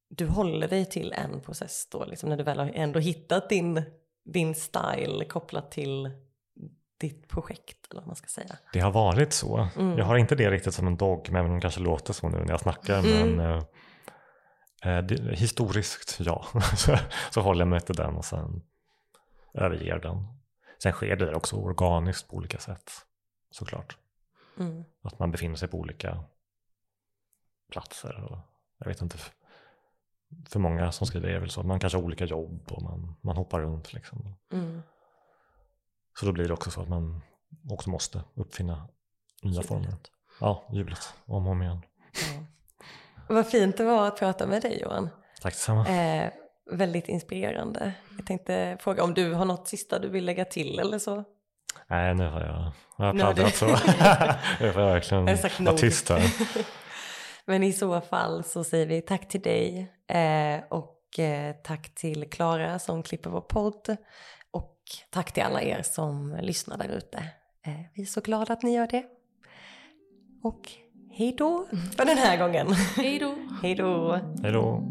[0.08, 3.82] du håller dig till en process då, liksom när du väl har ändå hittat din,
[4.24, 6.10] din style kopplat till
[7.00, 8.56] ditt projekt, eller vad man ska säga.
[8.72, 9.68] Det har varit så.
[9.76, 9.98] Mm.
[9.98, 12.38] Jag har inte det riktigt som en dogm, även om det kanske låter så nu
[12.38, 12.98] när jag snackar.
[12.98, 13.36] Mm.
[13.36, 13.64] Men eh,
[14.82, 16.98] det, historiskt, ja, så,
[17.30, 18.62] så håller jag mig till den och sen
[19.54, 20.26] överger den.
[20.82, 22.90] Sen sker det också organiskt på olika sätt,
[23.50, 23.96] såklart.
[24.58, 24.84] Mm.
[25.02, 26.24] Att man befinner sig på olika
[27.72, 28.24] platser.
[28.24, 28.38] Och
[28.78, 29.18] jag vet inte,
[30.48, 31.62] för många som skriver är det väl så.
[31.62, 33.92] Man kanske har olika jobb och man, man hoppar runt.
[33.92, 34.34] Liksom.
[34.52, 34.82] Mm.
[36.20, 37.22] Så då blir det också så att man
[37.70, 38.88] också måste uppfinna
[39.42, 39.96] nya former.
[40.40, 41.14] Ja, hjulet.
[41.24, 41.82] Om och om igen.
[42.12, 42.44] Ja.
[43.28, 45.10] Vad fint det var att prata med dig Johan.
[45.42, 45.88] Tack detsamma.
[45.88, 46.30] Eh,
[46.70, 47.92] väldigt inspirerande.
[48.16, 51.24] Jag tänkte fråga om du har något sista du vill lägga till eller så?
[51.86, 53.66] Nej, nu har jag, jag har pladdrat så.
[54.60, 56.22] nu får jag verkligen vara tyst här.
[57.44, 62.30] Men i så fall så säger vi tack till dig eh, och eh, tack till
[62.30, 63.96] Klara som klipper vår podd
[64.50, 64.76] och
[65.10, 67.18] tack till alla er som lyssnar där ute.
[67.66, 69.04] Eh, vi är så glada att ni gör det.
[70.42, 70.70] Och
[71.18, 71.66] hej då
[71.96, 72.66] för den här gången.
[72.96, 73.34] Hej då!
[73.62, 74.20] hej då.
[74.42, 74.82] Hej då.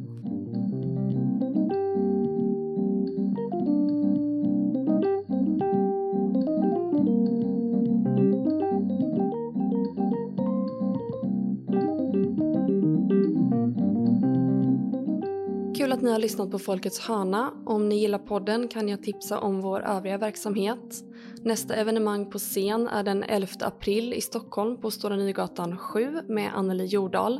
[15.77, 17.51] Kul att ni har lyssnat på Folkets hörna.
[17.65, 21.03] Om ni gillar podden kan jag tipsa om vår övriga verksamhet.
[21.47, 26.51] Nästa evenemang på scen är den 11 april i Stockholm på Stora Nygatan 7 med
[26.55, 27.39] Anneli Jordahl.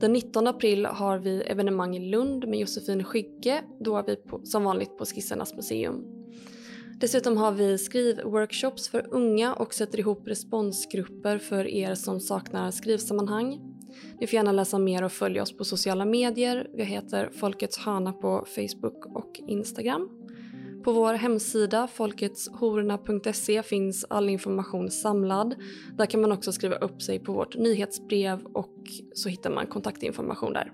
[0.00, 3.62] Den 19 april har vi evenemang i Lund med Josefin Skygge.
[3.80, 6.04] Då är vi på, som vanligt på Skissernas museum.
[7.00, 13.60] Dessutom har vi skrivworkshops för unga och sätter ihop responsgrupper för er som saknar skrivsammanhang.
[14.20, 16.70] Ni får gärna läsa mer och följa oss på sociala medier.
[16.74, 20.25] Vi heter Folkets hörna på Facebook och Instagram.
[20.86, 25.54] På vår hemsida folketshorna.se finns all information samlad.
[25.96, 28.74] Där kan man också skriva upp sig på vårt nyhetsbrev och
[29.14, 30.72] så hittar man kontaktinformation där.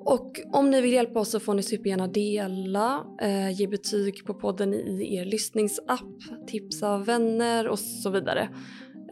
[0.00, 4.34] Och om ni vill hjälpa oss så får ni supergärna dela, eh, ge betyg på
[4.34, 8.48] podden i er lyssningsapp, tipsa vänner och så vidare.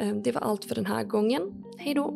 [0.01, 1.43] Eh, det var allt för den här gången.
[1.79, 2.15] Hej då!